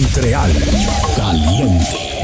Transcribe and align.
Montreal 0.00 0.50
Caliente. 1.14 2.22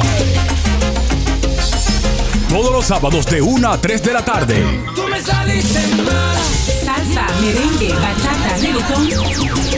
Todos 2.48 2.72
los 2.72 2.86
sábados 2.86 3.26
de 3.26 3.42
1 3.42 3.70
a 3.70 3.78
3 3.78 4.02
de 4.02 4.12
la 4.14 4.24
tarde. 4.24 4.80
Tú 4.94 5.02
me 5.06 5.20
saliste 5.20 5.80
mal. 6.02 6.38
Salsa, 6.82 7.26
merengue, 7.38 7.92
bachata, 7.92 8.56
reggaetón 8.56 9.08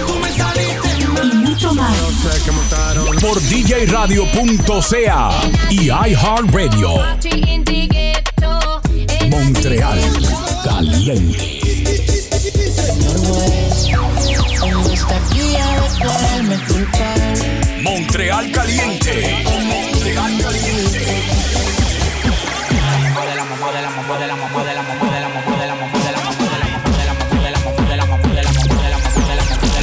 Tú 0.07 0.15
me 0.21 0.33
saliste 0.33 1.07
mal. 1.09 1.33
y 1.33 1.37
mucho 1.39 1.75
más. 1.75 1.97
Por 3.21 3.41
djradio.ca 3.41 5.31
y 5.71 5.87
iHeartRadio. 5.89 6.91
Montreal 9.29 10.01
Caliente. 10.63 11.59
Montreal 18.19 18.51
Caliente. 18.51 19.45
Montreal 19.45 20.39
Caliente. 20.41 21.07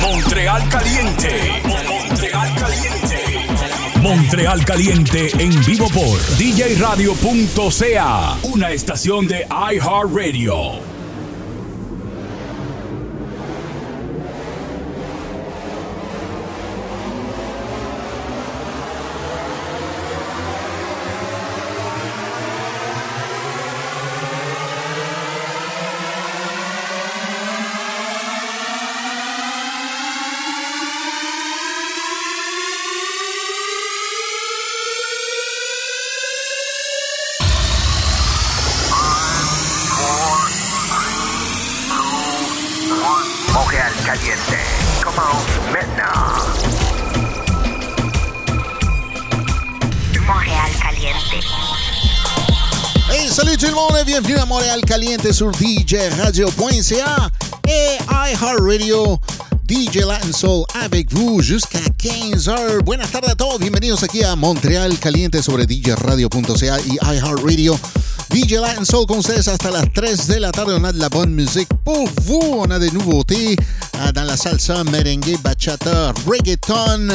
Montreal 0.02 0.68
Caliente. 0.68 1.62
Montreal 1.64 2.56
Caliente. 2.56 3.24
Montreal 4.02 4.66
Caliente 4.66 5.32
en 5.40 5.64
vivo 5.64 5.88
por 5.92 6.20
djradio.ca, 6.38 8.38
una 8.44 8.72
estación 8.72 9.28
de 9.28 9.48
iHeartRadio. 9.50 10.95
Caliente 55.06 55.34
sur 55.34 55.52
DJRadio.ca 55.52 57.30
et 57.68 57.98
iHeartRadio. 58.10 59.20
DJ 59.68 59.98
Latin 59.98 60.32
Soul 60.32 60.66
avec 60.82 61.14
vous 61.14 61.42
jusqu'à 61.42 61.80
15h. 61.80 62.84
Buenas 62.84 63.12
tardes 63.12 63.30
a 63.30 63.36
todos. 63.36 63.60
Bienvenidos 63.60 64.02
aquí 64.02 64.24
a 64.24 64.36
Montréal 64.36 64.98
Caliente 64.98 65.44
sobre 65.44 65.68
DJRadio.ca 65.68 66.80
y 66.82 66.96
iHeartRadio. 66.96 67.80
DJ 68.32 68.54
Latin 68.60 68.86
Soul 68.86 69.06
con 69.06 69.20
ustedes 69.20 69.48
hasta 69.48 69.70
las 69.70 69.94
3 69.94 70.28
de 70.28 70.40
la 70.40 70.52
tarde. 70.52 70.74
On 70.74 70.84
a 70.84 70.92
de 70.92 71.00
la 71.00 71.10
bonne 71.10 71.36
musique 71.36 71.70
pour 71.84 72.10
vous. 72.24 72.42
On 72.42 72.72
a 72.72 72.80
des 72.80 72.90
nouveautés 72.90 73.56
euh, 74.00 74.12
dans 74.12 74.24
la 74.24 74.38
salsa, 74.38 74.84
merengue, 74.86 75.38
bachata, 75.44 76.14
reggaeton 76.26 77.10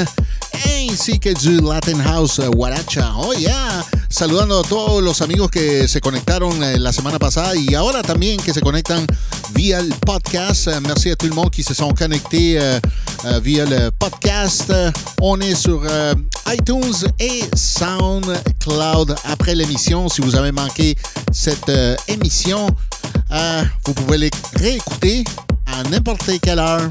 ainsi 0.67 1.19
que 1.19 1.33
du 1.35 1.61
Latin 1.61 1.99
House 2.01 2.39
uh, 2.39 2.51
Guaracha. 2.51 3.13
Oh 3.17 3.33
yeah. 3.33 3.85
Saludando 4.09 4.61
a 4.61 4.63
todos 4.65 5.03
los 5.03 5.23
amigos 5.23 5.51
que 5.51 5.87
se 5.87 6.01
conectaron 6.01 6.63
eh, 6.65 6.79
la 6.79 6.93
semana 6.93 7.19
pasada 7.19 7.55
y 7.55 7.75
ahora 7.75 8.03
también 8.03 8.41
que 8.41 8.53
se 8.53 8.61
conectan 8.61 9.07
via 9.55 9.79
el 9.79 9.95
podcast. 10.05 10.69
Euh, 10.69 10.81
merci 10.81 11.11
à 11.11 11.17
tout 11.17 11.27
le 11.27 11.35
monde 11.35 11.51
qui 11.51 11.63
se 11.63 11.75
sont 11.75 11.93
connectés 11.95 12.59
via 13.43 13.65
le 13.67 13.91
podcast. 13.91 14.73
On 15.21 15.41
est 15.41 15.55
sur 15.55 15.83
iTunes 16.49 17.09
et 17.19 17.45
SoundCloud 17.55 19.15
après 19.25 19.55
l'émission. 19.55 20.09
Si 20.09 20.21
vous 20.23 20.35
avez 20.35 20.53
manqué 20.53 20.97
cette 21.33 21.71
émission, 22.09 22.67
vous 23.85 23.95
pouvez 23.95 24.19
les 24.19 24.31
réécouter 24.55 25.25
à 25.67 25.83
n'importe 25.85 26.31
quelle 26.43 26.59
heure 26.59 26.89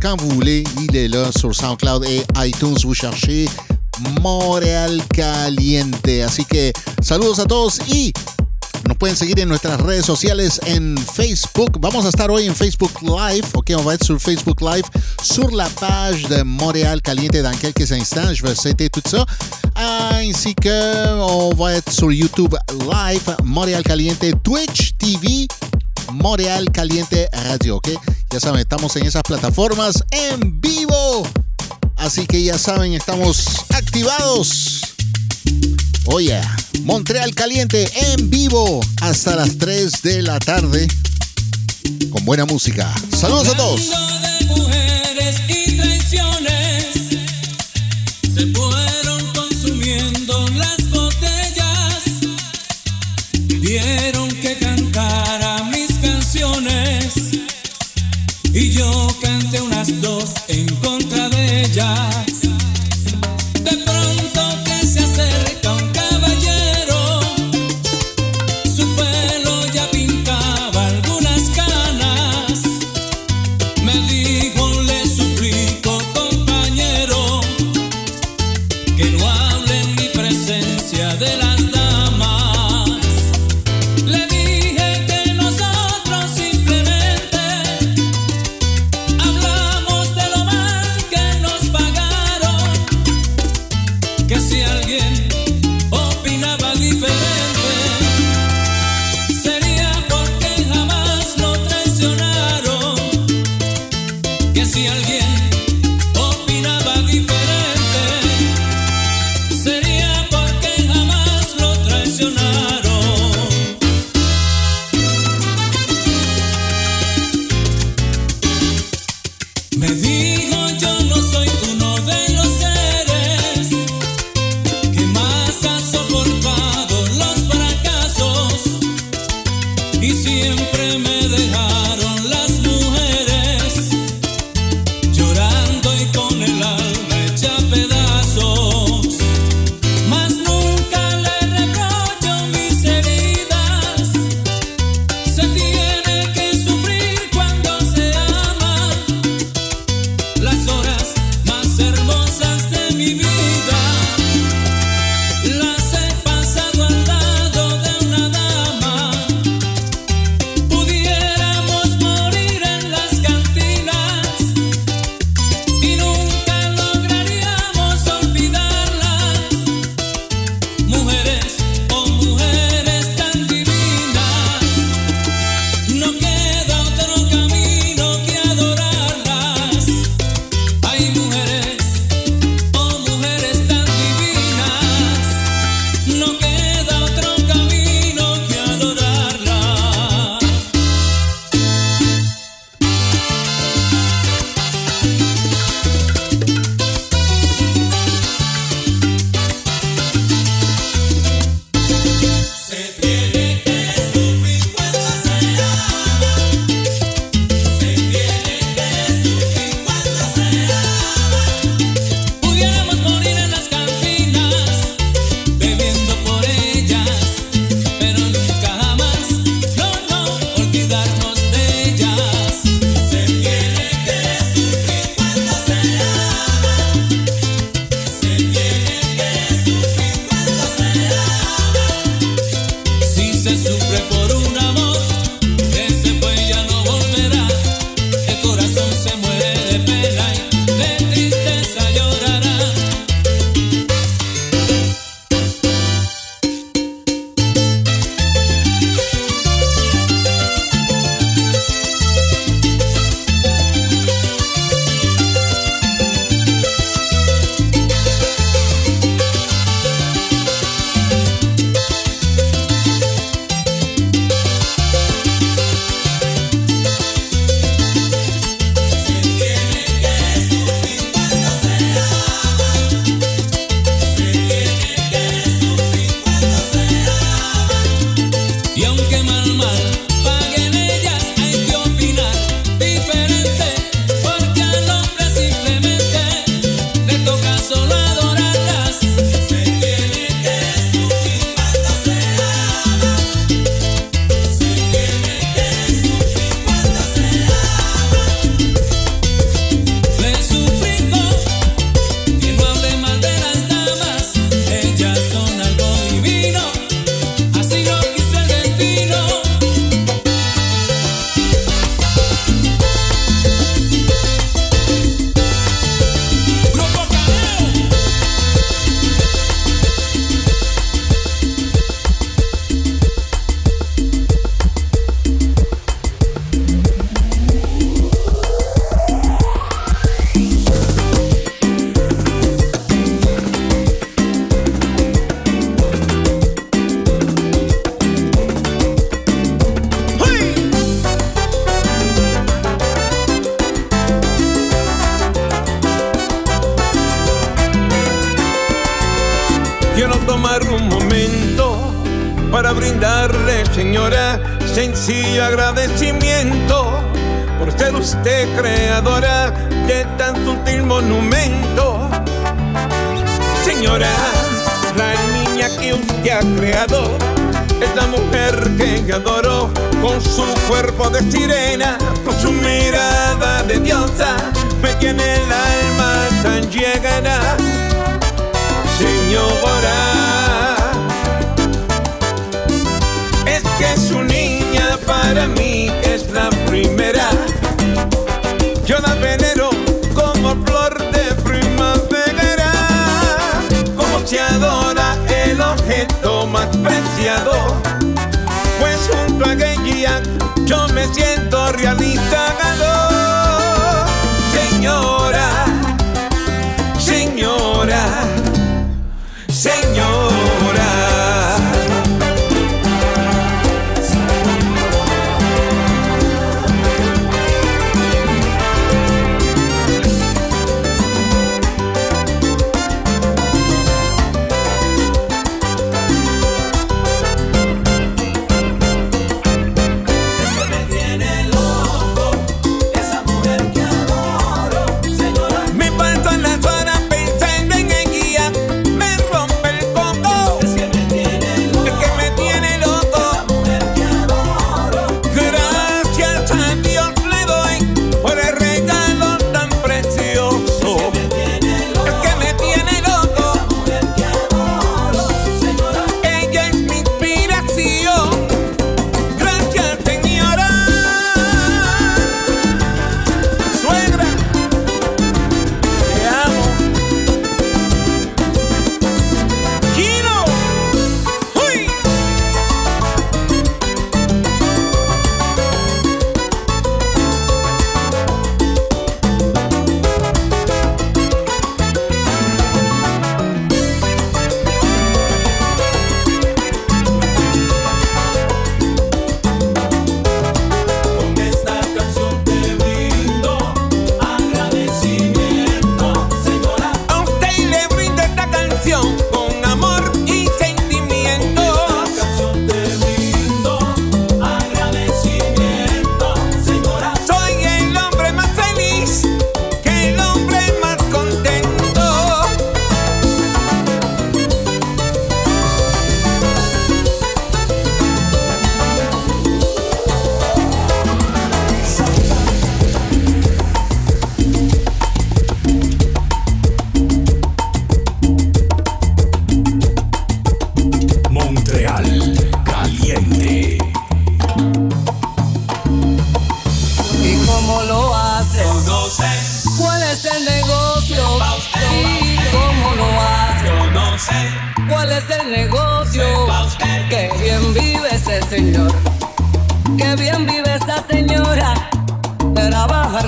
quand 0.00 0.20
vous 0.20 0.30
voulez, 0.30 0.64
il 0.80 0.96
est 0.96 1.08
là 1.08 1.30
sur 1.36 1.54
SoundCloud 1.54 2.04
et 2.04 2.22
iTunes. 2.44 2.76
Vous 2.84 2.94
cherchez 2.94 3.48
Montreal 4.20 5.00
Caliente. 5.12 6.08
Así 6.24 6.44
que 6.44 6.72
saludos 7.00 7.38
a 7.38 7.46
todos 7.46 7.78
y 7.88 8.12
nos 8.86 8.96
pueden 8.96 9.16
seguir 9.16 9.40
en 9.40 9.48
nuestras 9.48 9.80
redes 9.80 10.04
sociales 10.04 10.60
en 10.66 10.96
Facebook. 10.96 11.78
Vamos 11.80 12.06
a 12.06 12.08
estar 12.08 12.30
hoy 12.30 12.48
en 12.48 12.54
Facebook 12.54 12.92
Live. 13.02 13.44
Ok, 13.54 13.72
on 13.76 13.82
va 13.82 13.94
être 13.94 14.04
sur 14.04 14.20
Facebook 14.20 14.60
Live 14.60 14.84
sur 15.22 15.50
la 15.50 15.68
page 15.80 16.22
de 16.24 16.42
Montréal 16.42 17.02
Caliente 17.02 17.36
dans 17.36 17.56
quelques 17.56 17.90
instants. 17.92 18.32
Je 18.32 18.42
vais 18.42 18.54
citer 18.54 18.88
tout 18.88 19.02
ça. 19.06 19.24
Ainsi 20.14 20.54
que 20.54 21.20
on 21.20 21.54
va 21.54 21.74
être 21.74 21.90
sur 21.90 22.12
YouTube 22.12 22.54
Live, 22.90 23.36
Montréal 23.44 23.82
Caliente, 23.82 24.24
Twitch 24.42 24.92
TV. 24.98 25.48
Montreal 26.12 26.70
Caliente 26.72 27.28
Radio, 27.32 27.76
¿ok? 27.76 27.88
Ya 28.30 28.40
saben, 28.40 28.60
estamos 28.60 28.94
en 28.96 29.06
esas 29.06 29.22
plataformas 29.22 30.04
en 30.10 30.60
vivo. 30.60 31.26
Así 31.96 32.26
que 32.26 32.42
ya 32.42 32.58
saben, 32.58 32.94
estamos 32.94 33.44
activados. 33.70 34.94
Oye, 36.06 36.40
Montreal 36.82 37.34
Caliente 37.34 37.90
en 38.12 38.30
vivo 38.30 38.80
hasta 39.00 39.36
las 39.36 39.58
3 39.58 40.02
de 40.02 40.22
la 40.22 40.38
tarde 40.38 40.88
con 42.10 42.24
buena 42.24 42.44
música. 42.44 42.92
Saludos 43.10 43.48
a 43.48 43.56
todos. 43.56 44.08
Y 58.52 58.70
yo 58.70 59.08
canté 59.20 59.60
unas 59.60 60.00
dos 60.00 60.34
en 60.48 60.66
contra 60.76 61.28
de 61.28 61.62
ellas. 61.62 62.40
De 63.62 63.76
pronto 63.84 64.40
que 64.64 64.86
se 64.86 65.00
acerca 65.00 65.72
un 65.74 65.90
caballero, 65.90 67.20
su 68.64 68.86
pelo 68.96 69.66
ya 69.72 69.90
pintaba 69.90 70.86
algunas 70.86 71.50
canas. 71.50 72.62
Me 73.82 73.94
dijo, 74.06 74.82
le 74.82 75.06
suplico, 75.06 75.98
compañero, 76.14 77.40
que 78.96 79.10
no 79.10 79.28
hable 79.28 79.80
en 79.80 79.94
mi 79.96 80.08
presencia 80.08 81.14
de 81.16 81.36
las 81.36 81.57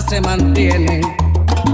se 0.09 0.21
mantiene 0.21 1.01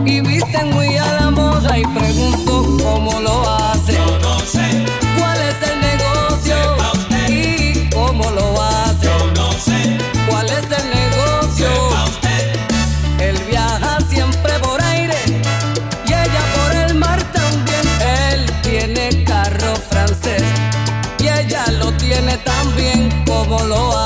y 0.04 0.20
visten 0.20 0.70
muy 0.72 0.96
a 0.96 1.20
la 1.20 1.30
moda 1.30 1.78
y 1.78 1.84
pregunto 1.84 2.76
cómo 2.82 3.20
lo 3.20 3.48
hacen. 3.48 3.96
Yo 3.96 4.18
no 4.20 4.38
sé. 4.40 4.84
¿Cuál 5.18 5.38
es 5.42 5.56
el 5.70 5.80
negocio? 5.80 6.56
Usted. 6.94 7.28
Y 7.28 7.88
cómo 7.90 8.30
lo 8.30 8.62
hacen. 8.62 9.10
Yo 9.10 9.42
no 9.42 9.52
sé. 9.52 9.98
¿Cuál 10.28 10.46
es 10.46 10.64
el 10.64 10.90
negocio? 10.90 11.68
Usted. 12.04 12.58
Él 13.20 13.38
viaja 13.48 13.98
siempre 14.08 14.58
por 14.60 14.80
aire 14.82 15.18
y 16.06 16.12
ella 16.12 16.42
por 16.56 16.76
el 16.76 16.94
mar 16.94 17.22
también. 17.32 17.86
Él 18.30 18.46
tiene 18.62 19.24
carro 19.24 19.74
francés 19.88 20.42
y 21.18 21.28
ella 21.28 21.66
lo 21.78 21.92
tiene 21.92 22.36
tan 22.38 22.76
bien 22.76 23.24
como 23.26 23.62
lo 23.64 23.98
hace. 23.98 24.05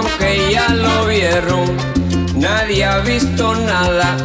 Aunque 0.00 0.52
ya 0.52 0.68
lo 0.70 1.06
vieron, 1.06 1.76
nadie 2.34 2.84
ha 2.84 2.98
visto 3.00 3.54
nada. 3.54 4.16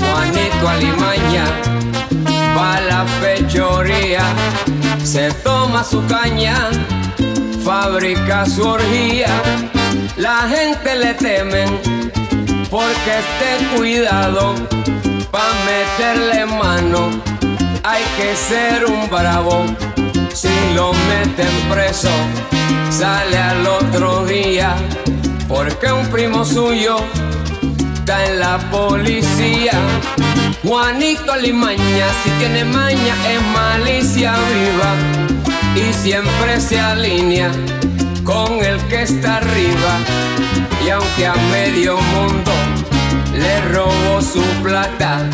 Juanito 0.00 0.68
Alimaña 0.68 1.44
va 2.56 2.76
a 2.76 2.80
la 2.80 3.04
fechoría, 3.20 4.22
se 5.02 5.30
toma 5.42 5.84
su 5.84 6.04
caña, 6.06 6.70
fabrica 7.64 8.46
su 8.46 8.62
orgía. 8.66 9.28
La 10.16 10.48
gente 10.48 10.96
le 10.96 11.14
temen 11.14 11.68
porque 12.70 13.12
esté 13.24 13.76
cuidado 13.76 14.54
pa' 15.30 15.52
meterle 15.66 16.46
mano. 16.46 17.10
Hay 17.82 18.02
que 18.16 18.34
ser 18.36 18.86
un 18.86 19.10
bravo. 19.10 19.64
Si 20.32 20.48
lo 20.74 20.92
meten 20.92 21.52
preso, 21.70 22.10
sale 22.98 23.36
al 23.36 23.66
otro 23.66 24.24
día. 24.24 24.76
Porque 25.48 25.90
un 25.92 26.06
primo 26.08 26.44
suyo 26.44 26.96
está 27.94 28.24
en 28.26 28.40
la 28.40 28.58
policía. 28.70 29.72
Juanito 30.62 31.32
Alimaña, 31.32 32.06
si 32.22 32.30
tiene 32.38 32.64
maña, 32.64 33.14
es 33.28 33.42
malicia 33.52 34.34
viva. 34.52 34.92
Y 35.74 35.92
siempre 35.92 36.60
se 36.60 36.78
alinea 36.78 37.50
con 38.22 38.64
el 38.64 38.78
que 38.88 39.02
está 39.02 39.38
arriba. 39.38 39.92
Y 40.84 40.90
aunque 40.90 41.26
a 41.26 41.34
medio 41.50 41.96
mundo 41.96 42.52
le 43.36 43.60
robó 43.72 44.20
su 44.20 44.42
plata, 44.62 45.28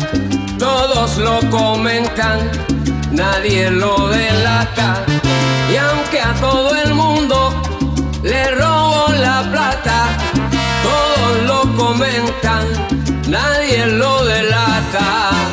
todos 0.57 1.17
lo 1.17 1.39
comentan, 1.49 2.39
nadie 3.11 3.69
lo 3.69 4.09
delata. 4.09 5.03
Y 5.71 5.75
aunque 5.77 6.19
a 6.19 6.33
todo 6.35 6.75
el 6.75 6.93
mundo 6.93 7.53
le 8.23 8.51
robó 8.51 9.07
la 9.13 9.43
plata, 9.51 10.07
todos 10.83 11.43
lo 11.43 11.75
comentan, 11.75 12.65
nadie 13.27 13.85
lo 13.87 14.25
delata. 14.25 15.50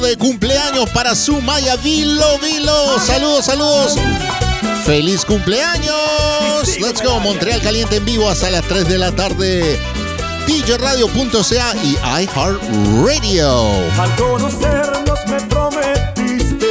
De 0.00 0.16
cumpleaños 0.16 0.88
para 0.90 1.14
su 1.14 1.40
Maya 1.42 1.76
Vilo 1.76 2.38
Vilo. 2.38 2.98
Saludos, 2.98 3.44
saludos. 3.44 3.94
¡Feliz 4.86 5.24
cumpleaños! 5.24 6.78
Let's 6.80 7.02
go, 7.02 7.20
Montreal 7.20 7.60
Caliente 7.60 7.96
en 7.96 8.04
vivo 8.04 8.28
hasta 8.30 8.50
las 8.50 8.64
3 8.64 8.88
de 8.88 8.98
la 8.98 9.12
tarde. 9.12 9.78
DJRadio.ca 10.46 11.74
y 11.84 11.96
iHeartRadio. 12.22 13.68
Al 14.00 14.16
conocernos 14.16 15.20
me 15.28 15.40
prometiste 15.42 16.70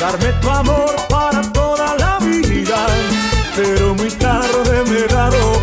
darme 0.00 0.32
tu 0.40 0.50
amor 0.50 0.96
para 1.08 1.42
toda 1.52 1.96
la 1.98 2.18
vida, 2.18 2.86
pero 3.54 3.94
muy 3.94 4.10
tarde 4.10 4.82
me 4.86 5.00
he 5.00 5.59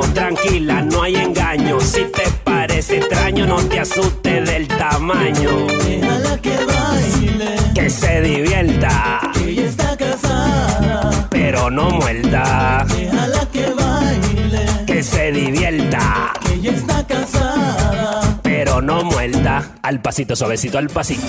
Tranquila, 0.00 0.80
no 0.82 1.02
hay 1.02 1.16
engaño. 1.16 1.78
Si 1.80 2.04
te 2.04 2.22
parece 2.44 2.98
extraño, 2.98 3.46
no 3.46 3.56
te 3.56 3.80
asustes 3.80 4.48
del 4.48 4.66
tamaño. 4.66 5.66
déjala 5.84 6.38
que 6.40 6.56
baile. 6.64 7.56
Que 7.74 7.90
se 7.90 8.20
divierta, 8.22 9.20
Ella 9.46 9.66
está 9.66 9.96
casada, 9.96 11.28
pero 11.30 11.70
no 11.70 11.90
muerta. 11.90 12.86
déjala 12.88 13.46
que 13.52 13.66
baile. 13.70 14.66
Que 14.86 15.02
se 15.02 15.30
divierta, 15.32 16.32
Ella 16.52 16.70
está 16.72 17.06
casada, 17.06 18.38
pero 18.42 18.80
no 18.80 19.04
muerta. 19.04 19.72
Al 19.82 20.00
pasito, 20.00 20.34
suavecito, 20.36 20.78
al 20.78 20.88
pasito. 20.88 21.26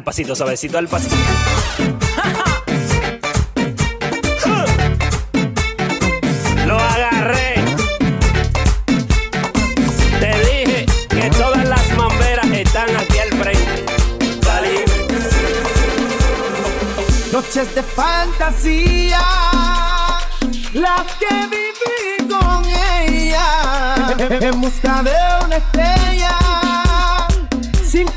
Al 0.00 0.04
pasito, 0.04 0.34
suavecito, 0.34 0.78
al 0.78 0.88
pasito. 0.88 1.14
Lo 6.66 6.78
agarré. 6.78 7.56
Te 10.18 10.38
dije 10.38 10.86
que 11.10 11.30
todas 11.36 11.68
las 11.68 11.96
mamberas 11.98 12.46
están 12.46 12.96
aquí 12.96 13.18
al 13.18 13.28
frente. 13.28 13.84
Salí. 14.42 14.78
Noches 17.30 17.74
de 17.74 17.82
fantasía, 17.82 19.20
las 20.72 21.12
que 21.18 21.46
viví 21.50 22.26
con 22.26 22.64
ella, 22.64 24.16
en 24.18 24.60
busca 24.62 25.02
de 25.02 25.44
una 25.44 25.56
estrella, 25.56 26.38
sin 27.86 28.08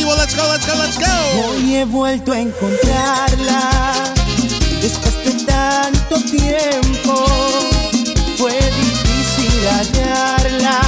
vivo. 0.00 0.14
Let's 0.16 0.34
go. 0.34 0.50
Hoy 1.44 1.76
he 1.76 1.84
vuelto 1.84 2.32
a 2.32 2.40
encontrarla 2.40 4.12
después 4.80 5.14
de 5.24 5.44
tanto 5.44 6.16
tiempo. 6.24 7.26
Fue 8.36 8.52
difícil 8.52 9.66
hallarla 9.68 10.80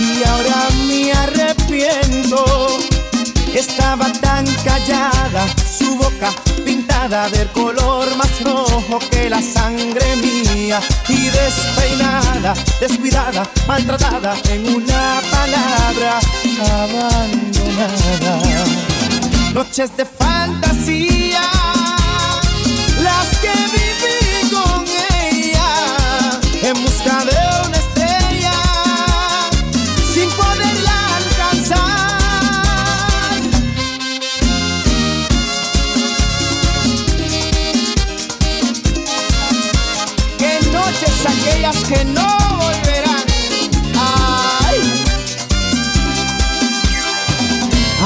y 0.00 0.22
ahora 0.24 0.68
me 0.88 1.12
arrepiento. 1.12 2.44
Estaba 3.54 4.10
tan 4.12 4.46
callada, 4.64 5.46
su 5.78 5.96
boca 5.96 6.32
pintada 6.64 7.28
del 7.28 7.48
color 7.48 8.14
más 8.16 8.40
rojo 8.42 8.98
que 9.10 9.28
la 9.28 9.42
sangre 9.42 10.16
mía 10.16 10.80
y 11.08 11.28
despeinada, 11.28 12.54
descuidada, 12.80 13.48
maltratada 13.66 14.34
en 14.50 14.74
una 14.74 15.20
palabra 15.30 16.20
abandonada. 16.72 17.59
Noches 19.54 19.96
de 19.96 20.04
fantasía, 20.04 21.40
las 23.02 23.26
que 23.40 23.52
viví 23.72 24.50
con 24.50 24.84
ella 25.22 25.70
en 26.62 26.84
busca 26.84 27.24
de 27.24 27.38
una 27.66 27.78
estrella 27.78 28.52
sin 30.12 30.28
poderla 30.32 31.16
alcanzar. 31.16 31.80
Qué 40.36 40.60
noches 40.70 41.26
aquellas 41.26 41.76
que 41.84 42.04
no 42.04 42.39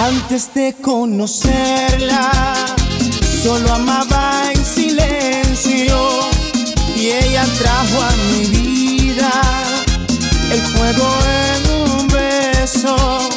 Antes 0.06 0.52
de 0.52 0.74
conocerla, 0.82 2.30
solo 3.42 3.72
amaba 3.72 4.52
en 4.52 4.62
silencio 4.62 5.96
y 6.94 7.06
ella 7.06 7.46
trajo 7.58 8.02
a 8.02 8.10
mi 8.28 8.44
vida 8.48 9.32
el 10.52 10.60
fuego 10.60 11.08
en 11.54 11.90
un 11.90 12.08
beso. 12.08 13.30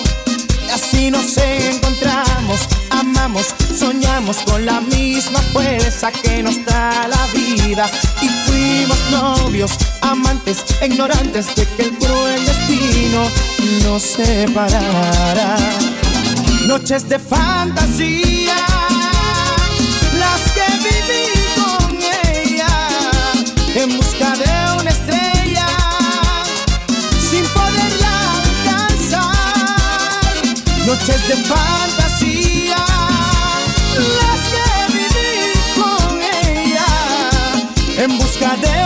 Así 0.73 1.09
nos 1.09 1.37
encontramos, 1.37 2.59
amamos, 2.89 3.55
soñamos 3.73 4.35
con 4.39 4.65
la 4.65 4.81
misma 4.81 5.39
fuerza 5.53 6.11
que 6.11 6.43
nos 6.43 6.65
da 6.65 7.07
la 7.07 7.27
vida. 7.33 7.89
Y 8.21 8.27
fuimos 8.27 8.97
novios, 9.09 9.71
amantes, 10.01 10.65
ignorantes 10.85 11.55
de 11.55 11.65
que 11.65 11.83
el 11.83 11.97
cruel 11.97 12.45
destino 12.45 13.23
nos 13.85 14.03
separara 14.03 15.55
noches 16.67 17.07
de 17.07 17.17
fantasía, 17.17 18.57
las 20.19 20.41
que 20.55 20.67
viví 20.85 21.25
con 21.55 21.95
ella 22.35 22.67
en 23.73 23.95
busca 23.95 24.35
de 24.35 24.81
una 24.81 24.89
estrella, 24.89 25.67
sin 27.29 27.45
poderla 27.57 28.15
alcanzar, 28.43 29.23
noches 30.85 31.27
de 31.29 31.35
fantasía, 31.37 32.85
las 34.19 34.39
que 34.51 34.67
viví 34.97 35.53
con 35.79 36.21
ella 36.21 36.89
en 37.97 38.17
busca 38.17 38.57
de 38.57 38.76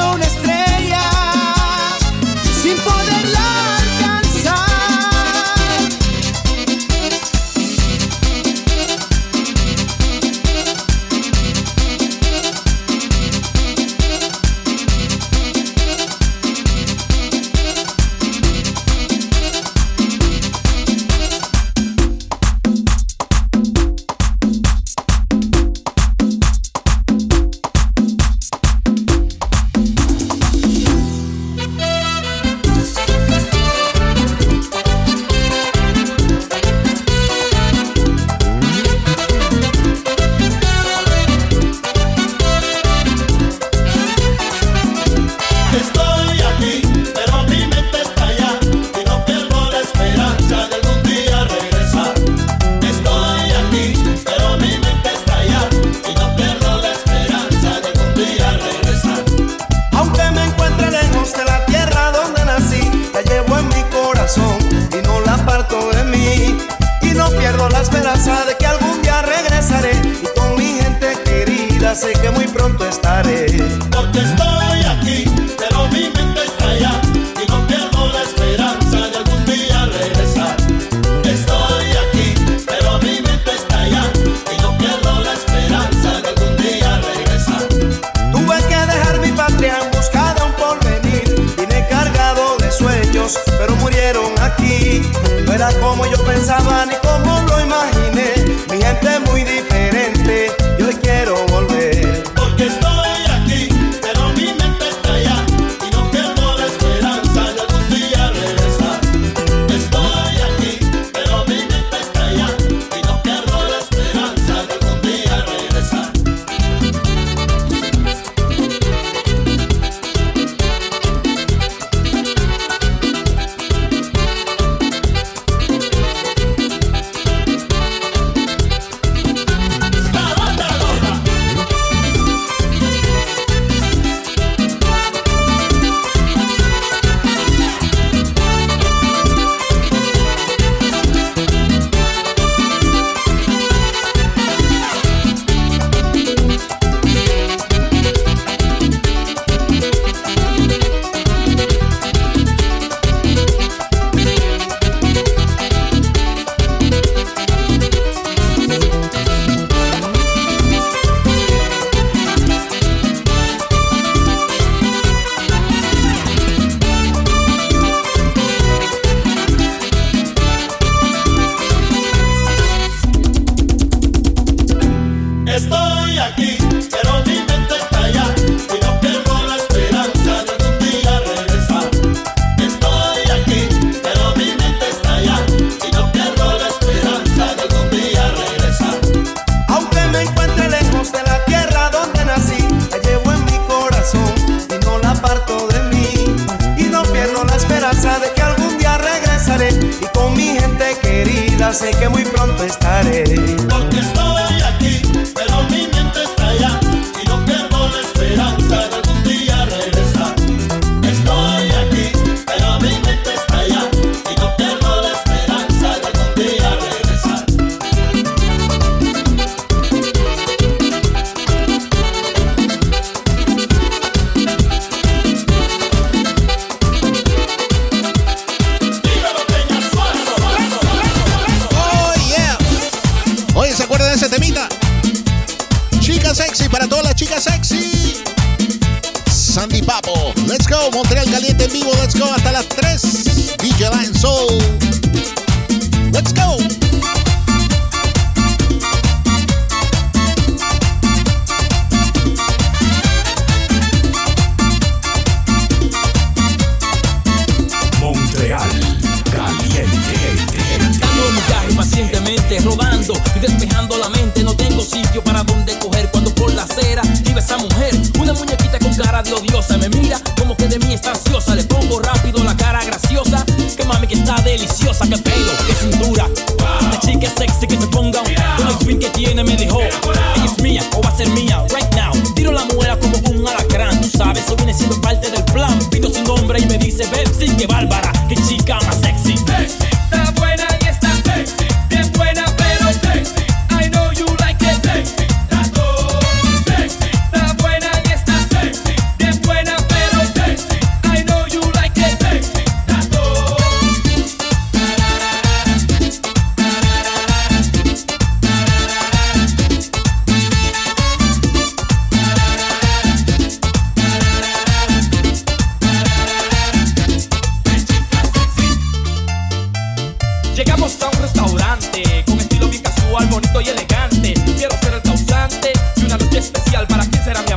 con 322.26 322.40
estilo 322.40 322.68
bien 322.68 322.84
casual, 322.84 323.28
bonito 323.28 323.62
y 323.62 323.70
elegante. 323.70 324.34
Quiero 324.58 324.78
ser 324.82 324.94
el 324.94 325.02
causante 325.02 325.74
de 325.96 326.06
una 326.06 326.18
noche 326.18 326.38
especial 326.40 326.86
para 326.88 327.06
quien 327.06 327.24
será 327.24 327.42
mi 327.42 327.51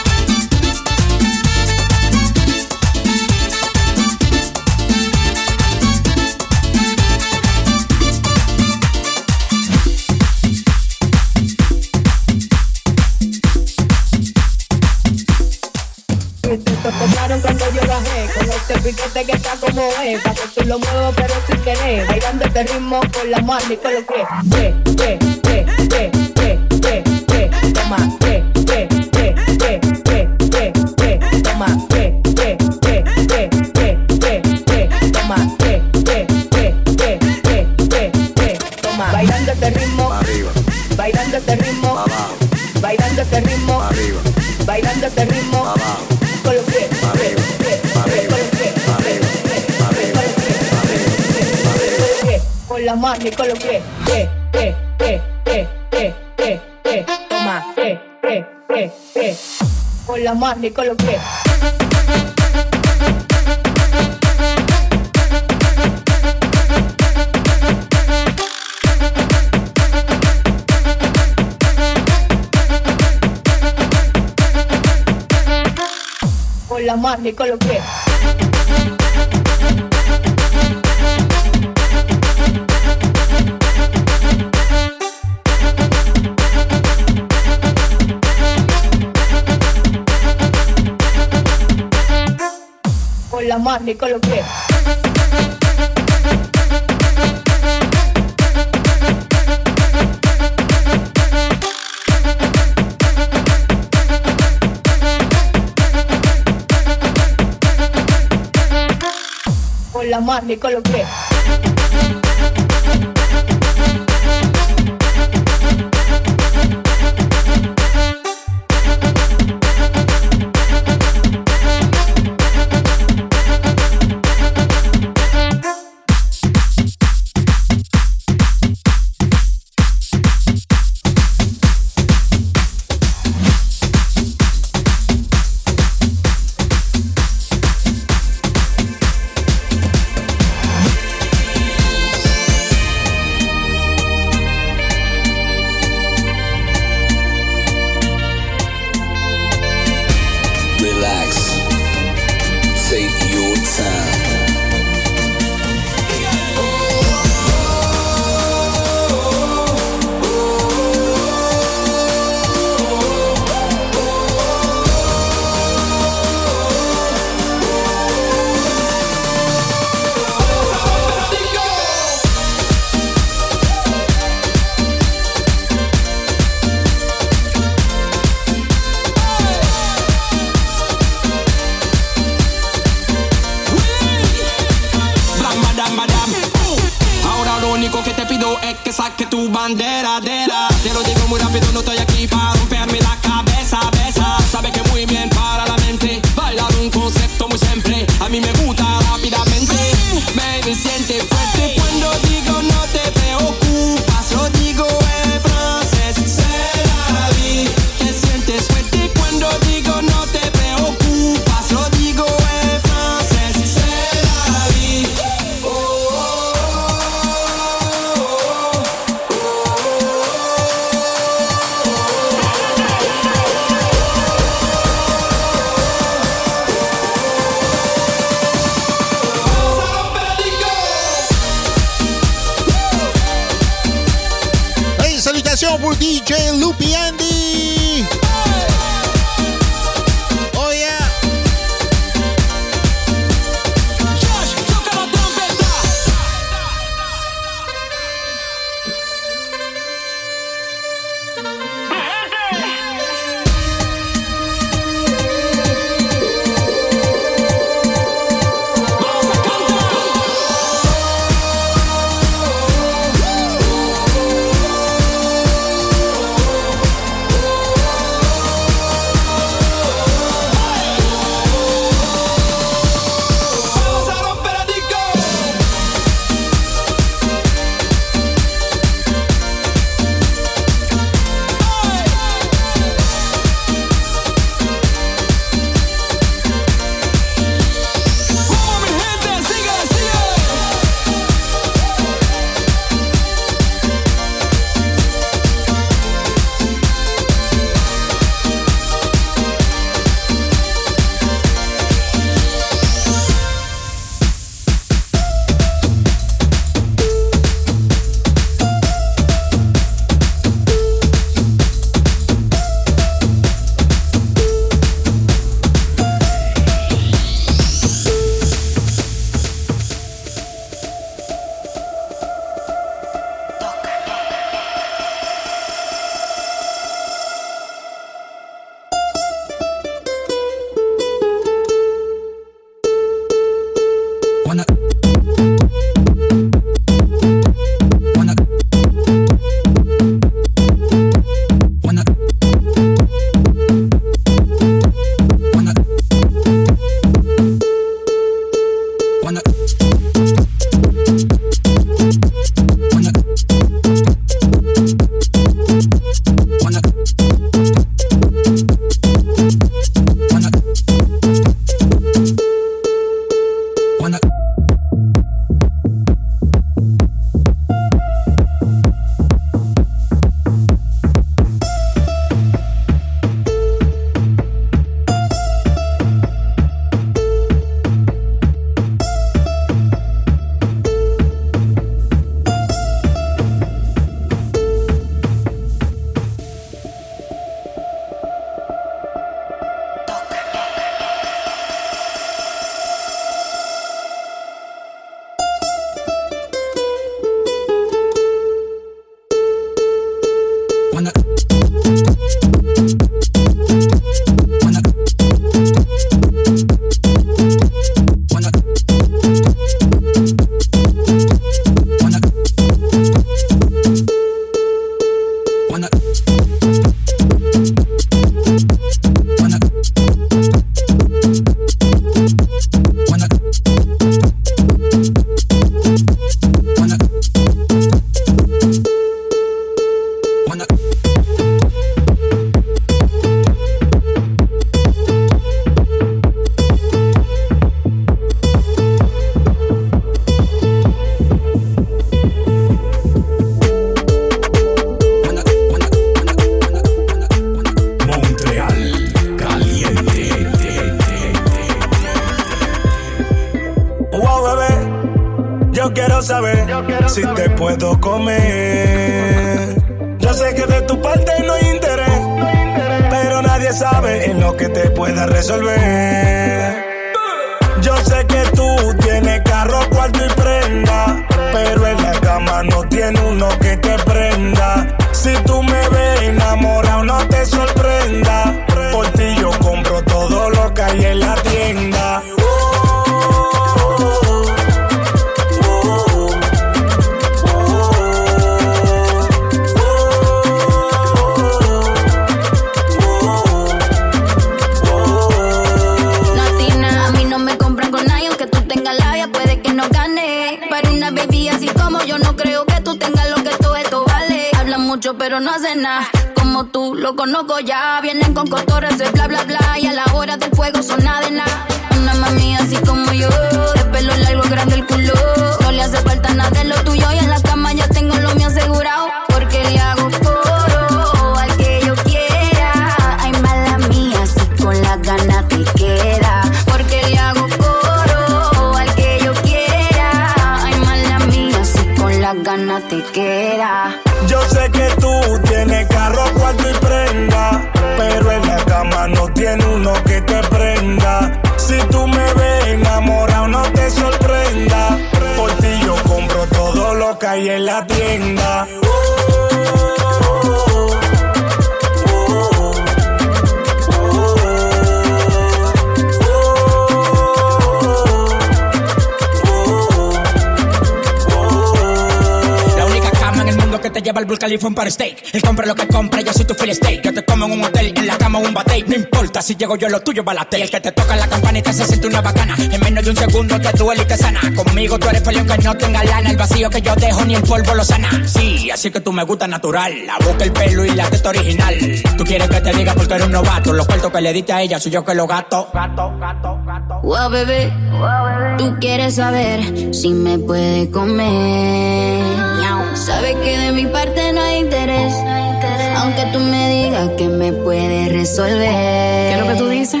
si 569.50 569.56
llego 569.56 569.74
yo 569.74 569.88
lo 569.88 570.00
tuyo 570.00 570.22
balate. 570.22 570.60
Y 570.60 570.62
el 570.62 570.70
que 570.70 570.80
te 570.80 570.92
toca 570.92 571.16
la 571.16 571.26
campanita 571.26 571.72
se 571.72 571.84
siente 571.84 572.06
una 572.06 572.20
bacana. 572.20 572.54
En 572.58 572.80
menos 572.80 573.04
de 573.04 573.10
un 573.10 573.16
segundo 573.16 573.60
te 573.60 573.72
duele 573.76 574.02
y 574.02 574.06
te 574.06 574.16
sana. 574.16 574.40
Conmigo 574.54 574.98
tú 574.98 575.08
eres 575.08 575.24
feliz 575.24 575.42
que 575.42 575.58
no 575.58 575.76
tenga 575.76 576.04
lana. 576.04 576.30
El 576.30 576.36
vacío 576.36 576.70
que 576.70 576.80
yo 576.80 576.94
dejo 576.94 577.24
ni 577.24 577.34
el 577.34 577.42
polvo 577.42 577.74
lo 577.74 577.84
sana. 577.84 578.10
Sí, 578.26 578.70
así 578.70 578.90
que 578.92 579.00
tú 579.00 579.12
me 579.12 579.24
gusta 579.24 579.48
natural. 579.48 579.92
La 580.06 580.16
boca, 580.24 580.44
el 580.44 580.52
pelo 580.52 580.84
y 580.84 580.90
la 580.90 581.10
teta 581.10 581.30
original. 581.30 581.74
Tú 582.16 582.24
quieres 582.24 582.48
que 582.48 582.60
te 582.60 582.72
diga 582.72 582.94
porque 582.94 583.14
eres 583.14 583.26
un 583.26 583.32
novato. 583.32 583.72
Los 583.72 583.86
cuartos 583.86 584.12
que 584.12 584.20
le 584.20 584.32
diste 584.32 584.52
a 584.52 584.62
ella 584.62 584.78
soy 584.78 584.92
yo 584.92 585.04
que 585.04 585.14
lo 585.14 585.26
gato. 585.26 585.68
Gato, 585.74 586.16
gato, 586.18 586.60
gato. 586.64 587.00
Wow, 587.02 587.30
bebé. 587.30 587.72
Wow, 587.90 588.56
tú 588.56 588.76
quieres 588.80 589.16
saber 589.16 589.92
si 589.92 590.10
me 590.10 590.38
puede 590.38 590.90
comer. 590.90 592.50
Sabes 592.94 593.34
que 593.36 593.56
de 593.56 593.72
mi 593.72 593.86
parte 593.86 594.32
no 594.32 594.42
hay 594.42 594.58
interés. 594.58 595.12
No 595.12 595.30
hay 595.30 595.54
interés. 595.54 595.79
Aunque 596.00 596.24
tú 596.32 596.38
me 596.38 596.70
digas 596.70 597.10
que 597.18 597.28
me 597.28 597.52
puedes 597.52 598.10
resolver. 598.10 598.58
¿Qué 598.58 599.32
es 599.34 599.40
lo 599.40 599.46
que 599.48 599.58
tú 599.58 599.68
dices? 599.68 600.00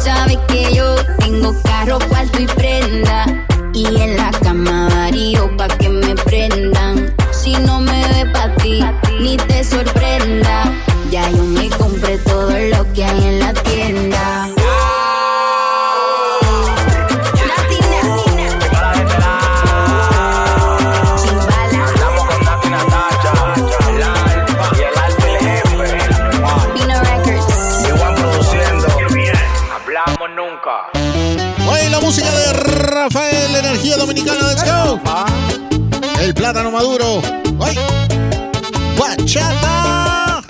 Sabes 0.00 0.38
que 0.48 0.74
yo 0.74 0.96
tengo 1.18 1.54
carro, 1.62 2.00
cuarto 2.08 2.42
y 2.42 2.46
prenda. 2.46 3.46
Y 3.72 3.86
en 3.86 4.16
la 4.16 4.32
cama 4.42 4.88
varío 4.88 5.56
pa' 5.56 5.68
que 5.68 5.88
me 5.88 6.16
prendan. 6.16 7.14
Si 7.30 7.52
no 7.52 7.80
me 7.80 8.08
ve 8.08 8.26
pa' 8.32 8.52
ti, 8.56 8.80
pa 8.80 9.00
ti. 9.02 9.14
ni 9.20 9.36
te 9.36 9.62
sorprenda. 9.62 10.72
Ya 11.10 11.30
yo 11.30 11.44
me 11.44 11.70
compré 11.70 12.18
todo 12.18 12.50
lo 12.50 12.92
que 12.92 13.04
hay 13.04 13.24
en 13.28 13.38
la 13.38 13.52
tienda. 13.52 13.69
el 36.30 36.34
plátano 36.34 36.70
maduro. 36.70 37.20
¡Ay! 37.60 37.76
¡Guachata! 38.96 40.42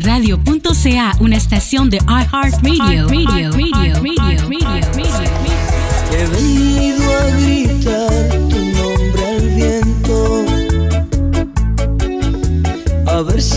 Radio.ca, 0.00 1.16
una 1.20 1.36
estación 1.36 1.90
de 1.90 1.98
iHeartRadio. 1.98 3.08
He 6.10 6.26
venido 6.26 7.04
a 7.12 7.30
gritar 7.40 8.28
tu 8.48 8.58
nombre 8.58 9.26
al 9.26 9.48
viento. 9.50 10.44
A 13.06 13.22
ver 13.22 13.40
si 13.40 13.53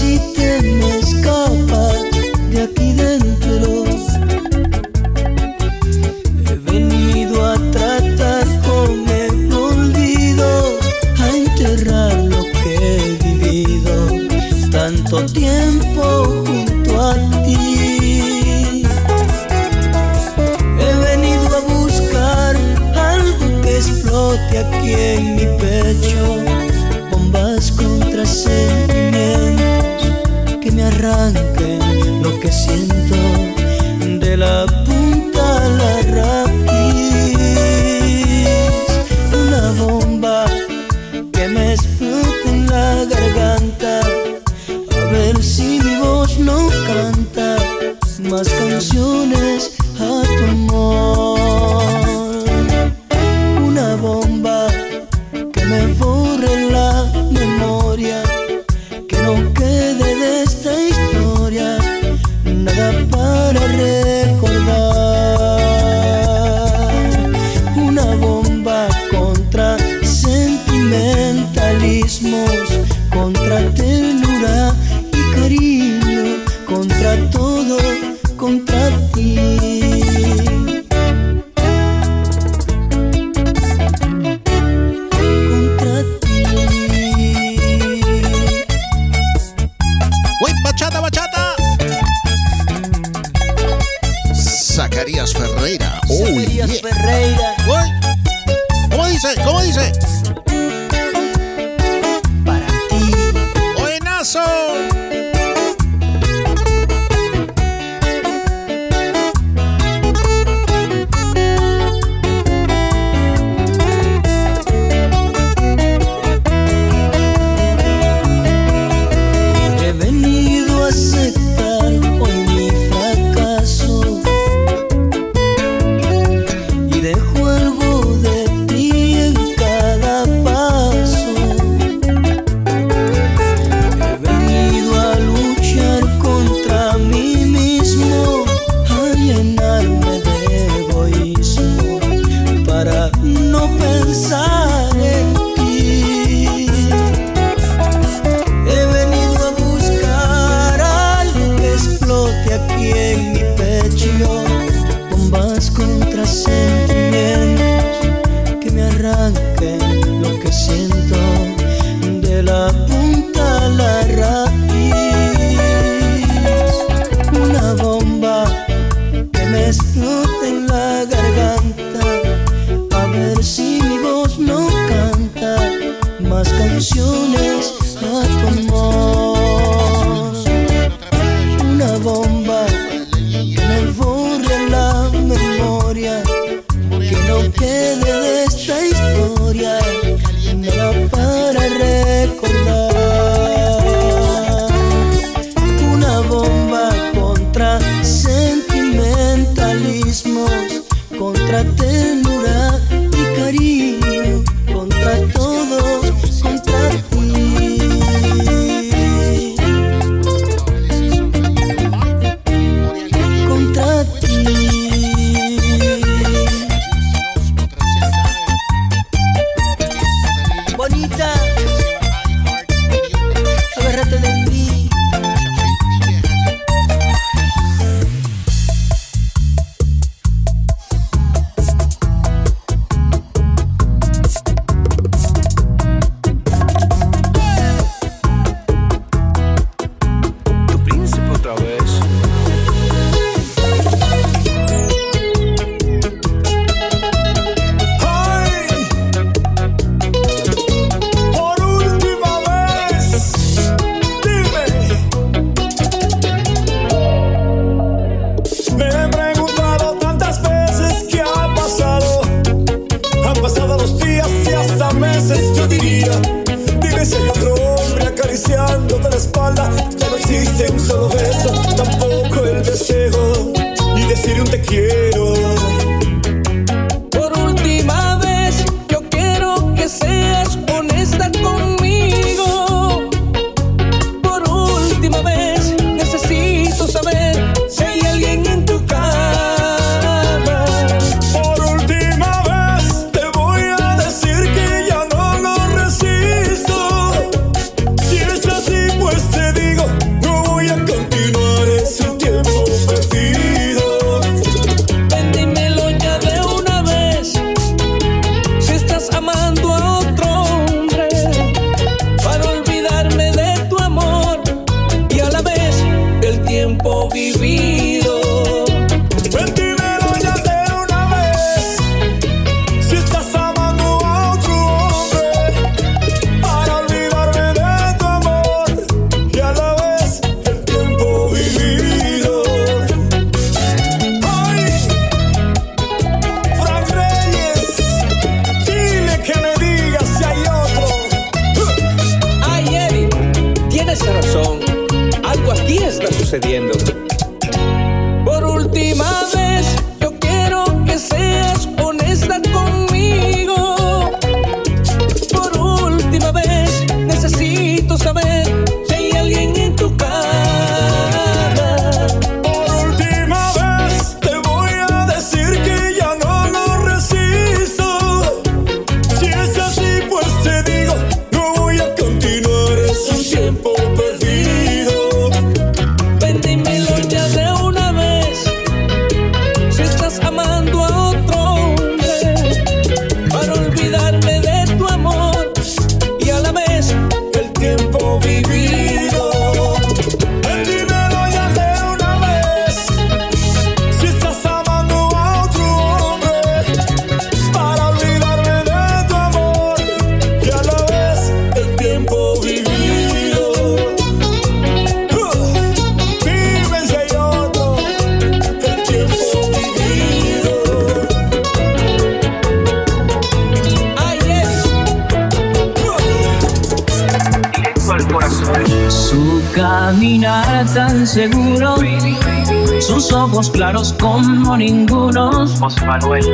sus 423.00 423.14
ojos 423.14 423.52
claros 423.52 423.94
como 424.00 424.58
ningunos, 424.58 425.62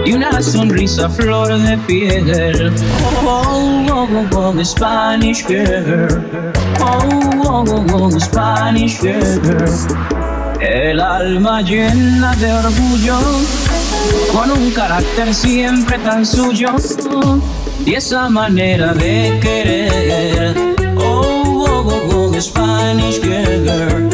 y 0.05 0.13
una 0.13 0.41
sonrisa 0.41 1.09
flor 1.09 1.57
de 1.57 1.77
piel. 1.79 2.71
Oh, 3.25 3.85
oh, 3.91 4.07
oh, 4.33 4.53
oh, 4.57 4.63
Spanish 4.63 5.45
girl. 5.45 6.23
Oh, 6.79 6.99
oh, 7.45 7.65
oh, 7.67 7.85
oh, 7.93 8.19
Spanish 8.19 8.97
girl. 9.01 9.41
El 10.61 11.01
alma 11.01 11.61
llena 11.61 12.33
de 12.35 12.53
orgullo, 12.53 13.17
con 14.31 14.49
un 14.51 14.71
carácter 14.71 15.33
siempre 15.33 15.97
tan 15.99 16.25
suyo, 16.25 16.75
y 17.85 17.95
esa 17.95 18.29
manera 18.29 18.93
de 18.93 19.37
querer. 19.41 20.55
Oh, 20.95 21.67
oh, 21.67 21.89
oh, 21.89 22.31
oh, 22.31 22.41
Spanish 22.41 23.19
girl. 23.21 24.12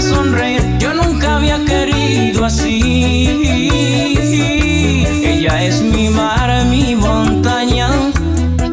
Sonreír. 0.00 0.62
Yo 0.78 0.94
nunca 0.94 1.36
había 1.36 1.58
querido 1.64 2.44
así. 2.44 3.28
Ella 5.24 5.62
es 5.64 5.80
mi 5.82 6.08
mar, 6.08 6.64
mi 6.66 6.94
montaña. 6.94 7.88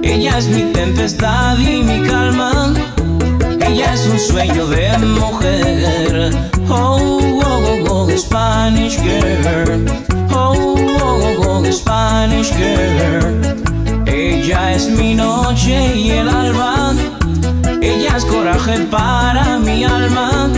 Ella 0.03 0.38
es 0.38 0.47
mi 0.47 0.63
tempestad 0.73 1.57
y 1.57 1.84
mi 1.84 2.07
calma. 2.07 2.73
Ella 3.59 3.93
es 3.93 4.07
un 4.07 4.19
sueño 4.19 4.67
de 4.67 4.97
mujer. 4.99 6.32
Oh, 6.69 7.19
oh, 7.43 7.86
oh, 7.89 8.05
oh, 8.07 8.17
Spanish 8.17 8.97
girl. 9.01 9.86
Oh, 10.32 10.76
oh, 11.01 11.38
oh, 11.39 11.47
oh, 11.47 11.71
Spanish 11.71 12.51
girl. 12.55 13.41
Ella 14.05 14.73
es 14.73 14.89
mi 14.89 15.15
noche 15.15 15.95
y 15.95 16.11
el 16.11 16.30
alba. 16.30 16.93
Ella 17.82 18.17
es 18.17 18.26
coraje 18.26 18.80
para 18.91 19.57
mi 19.59 19.84
alma. 19.84 20.49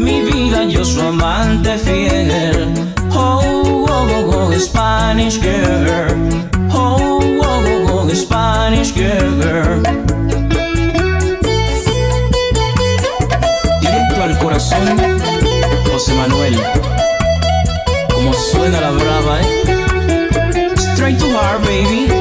Mi 0.00 0.22
vida, 0.22 0.64
yo 0.64 0.84
su 0.84 1.00
amante 1.00 1.76
fiel. 1.76 2.94
Oh, 3.12 3.84
oh, 3.86 3.86
oh, 3.88 4.48
oh, 4.48 4.52
Spanish 4.58 5.38
girl. 5.40 6.16
Oh, 6.72 7.20
oh, 7.20 7.64
oh, 7.90 8.06
oh, 8.06 8.14
Spanish 8.14 8.94
girl. 8.94 9.82
Directo 13.80 14.22
al 14.22 14.38
corazón, 14.38 14.96
José 15.92 16.14
Manuel. 16.14 16.56
Como 18.12 18.32
suena 18.32 18.80
la 18.80 18.90
brava, 18.92 19.40
eh. 19.42 20.70
Straight 20.76 21.18
to 21.18 21.26
heart, 21.26 21.62
baby. 21.64 22.19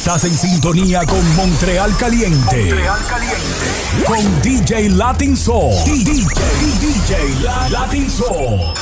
Estás 0.00 0.24
en 0.24 0.34
sintonía 0.34 1.04
con 1.04 1.36
Montreal 1.36 1.94
Caliente. 1.98 2.74
Con 4.06 4.40
DJ 4.40 4.88
Latin 4.88 5.36
Soul. 5.36 5.74
DJ, 5.84 6.24
DJ 6.80 7.34
La- 7.42 7.68
Latin 7.68 8.10
Soul. 8.10 8.72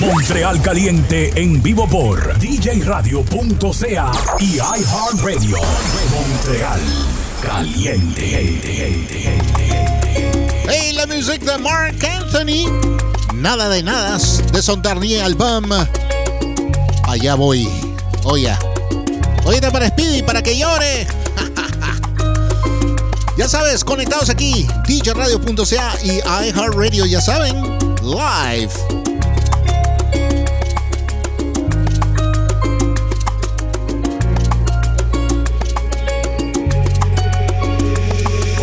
Montreal 0.00 0.62
Caliente 0.62 1.30
en 1.36 1.62
vivo 1.62 1.86
por 1.86 2.38
djradio.ca 2.38 4.10
y 4.40 4.54
iHeartRadio. 4.54 5.58
Montreal 6.10 6.80
Caliente. 7.42 8.64
Hey, 10.66 10.92
la 10.94 11.06
música 11.06 11.58
de 11.58 11.58
Mark 11.58 11.96
Anthony. 12.02 12.72
Nada 13.34 13.68
de 13.68 13.82
nada 13.82 14.16
de 14.50 14.62
son 14.62 14.80
dernier 14.80 15.24
album. 15.24 15.66
Allá 17.04 17.34
voy. 17.34 17.68
Oye. 18.24 18.56
Oíste 19.46 19.70
para 19.70 19.86
Speedy, 19.86 20.24
para 20.24 20.42
que 20.42 20.58
llore. 20.58 21.06
ya 23.38 23.48
sabes, 23.48 23.84
conectados 23.84 24.28
aquí, 24.28 24.66
djradio.ca 24.88 25.98
y 26.02 26.18
iHeartRadio, 26.48 27.06
ya 27.06 27.20
saben, 27.20 27.54
live. 28.02 28.72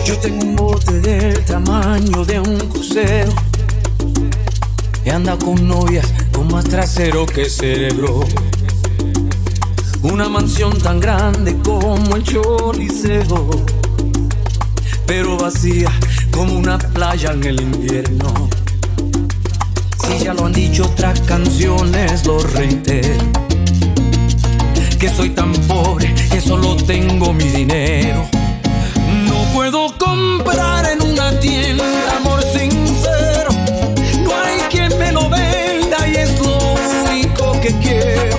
Yo 0.06 0.20
tengo 0.20 0.44
un 0.44 0.56
bote 0.58 1.00
del 1.00 1.46
tamaño 1.46 2.26
de 2.26 2.42
un 2.42 2.58
crucero 2.58 3.32
y 5.06 5.10
anda 5.10 5.38
con 5.38 5.66
novias 5.66 6.06
con 6.34 6.50
más 6.52 6.66
trasero 6.66 7.26
que 7.26 7.50
cerebro. 7.50 8.26
Una 10.04 10.28
mansión 10.28 10.78
tan 10.80 10.99
grande 10.99 11.58
como 11.64 12.18
el 12.18 12.24
Choliseo, 12.24 13.49
pero 15.08 15.38
vacía 15.38 15.89
como 16.30 16.58
una 16.58 16.78
playa 16.78 17.32
en 17.32 17.43
el 17.45 17.62
invierno. 17.62 18.49
Si 20.06 20.26
ya 20.26 20.34
lo 20.34 20.45
han 20.45 20.51
dicho 20.51 20.84
otras 20.84 21.22
canciones, 21.22 22.26
lo 22.26 22.38
reitero. 22.39 23.24
Que 24.99 25.08
soy 25.10 25.30
tan 25.30 25.54
pobre 25.68 26.14
que 26.30 26.41
solo 26.41 26.76
tengo 26.76 27.32
mi 27.32 27.45
dinero. 27.45 28.28
No 29.30 29.54
puedo 29.54 29.97
comprar 29.97 30.86
en 30.91 31.01
una 31.01 31.39
tienda 31.39 32.18
amor 32.18 32.43
sincero. 32.43 33.51
No 34.22 34.32
hay 34.36 34.60
quien 34.70 34.97
me 34.99 35.14
lo 35.14 35.30
venda 35.30 36.08
y 36.10 36.16
es 36.18 36.39
lo 36.41 36.58
único 37.10 37.54
que 37.62 37.70
quiero. 37.80 38.33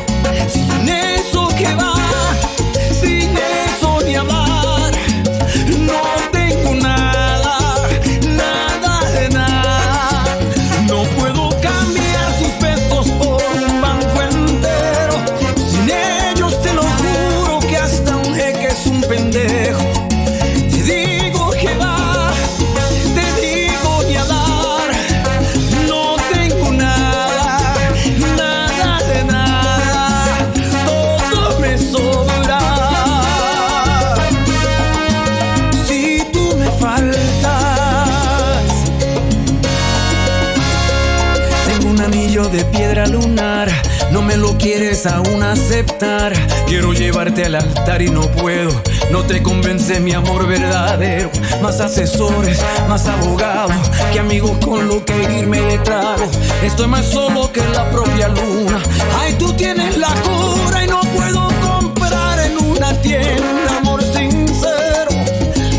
Aún 45.02 45.42
aceptar. 45.42 46.32
Quiero 46.68 46.92
llevarte 46.92 47.44
al 47.44 47.56
altar 47.56 48.00
y 48.00 48.10
no 48.10 48.22
puedo. 48.30 48.70
No 49.10 49.24
te 49.24 49.42
convence 49.42 49.98
mi 49.98 50.12
amor 50.12 50.46
verdadero. 50.46 51.30
Más 51.60 51.80
asesores, 51.80 52.60
más 52.88 53.06
abogados 53.08 53.90
que 54.12 54.20
amigos 54.20 54.56
con 54.64 54.86
lo 54.86 55.04
que 55.04 55.14
irme 55.38 55.60
de 55.60 55.78
trago. 55.78 56.30
Estoy 56.62 56.86
más 56.86 57.06
solo 57.06 57.50
que 57.52 57.60
la 57.70 57.90
propia 57.90 58.28
luna. 58.28 58.80
Ay, 59.18 59.34
tú 59.34 59.52
tienes 59.54 59.98
la 59.98 60.14
cura 60.22 60.84
y 60.84 60.86
no 60.86 61.00
puedo 61.00 61.48
comprar 61.60 62.38
en 62.46 62.56
una 62.58 62.92
tienda 63.00 63.78
amor 63.78 64.00
sincero. 64.00 65.10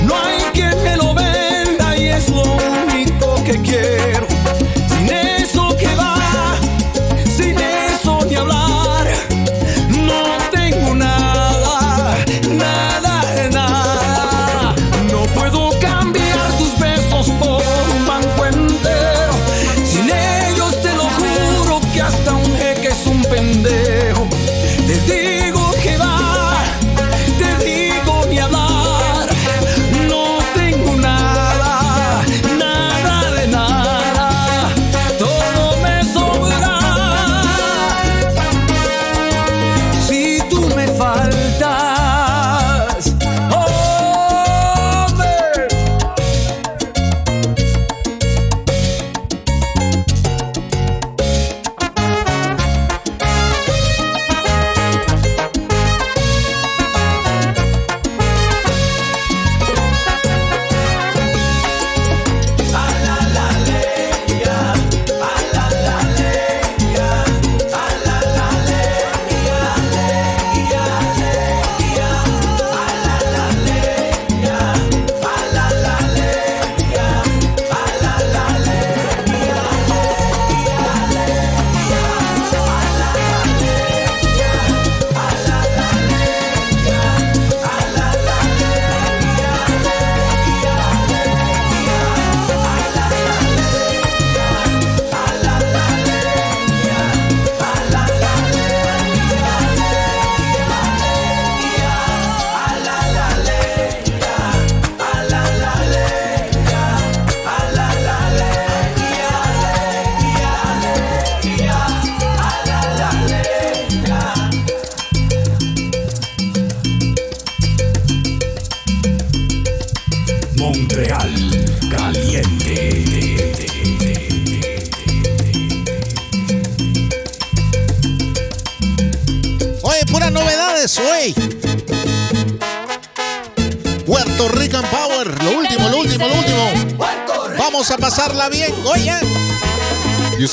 No 0.03 0.13
hay 0.13 0.41
quien 0.53 0.83
me 0.83 0.97
lo 0.97 1.13
venda 1.13 1.97
y 1.97 2.09
es 2.09 2.27
lo 2.29 2.43
único 2.43 3.41
que 3.45 3.61
quiero. 3.61 4.34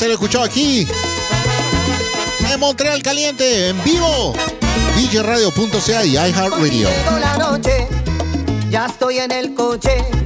ser 0.02 0.10
escuchado 0.10 0.42
aquí. 0.42 0.84
En 2.52 2.58
Montreal 2.58 3.00
Caliente, 3.04 3.68
en 3.68 3.84
vivo, 3.84 4.34
djradio.ca 4.96 6.04
y 6.04 6.14
iHeartRadio. 6.14 6.88
Noche, 7.38 7.86
ya 8.68 8.86
estoy 8.86 9.18
en 9.18 9.30
el 9.30 9.54
coche. 9.54 10.21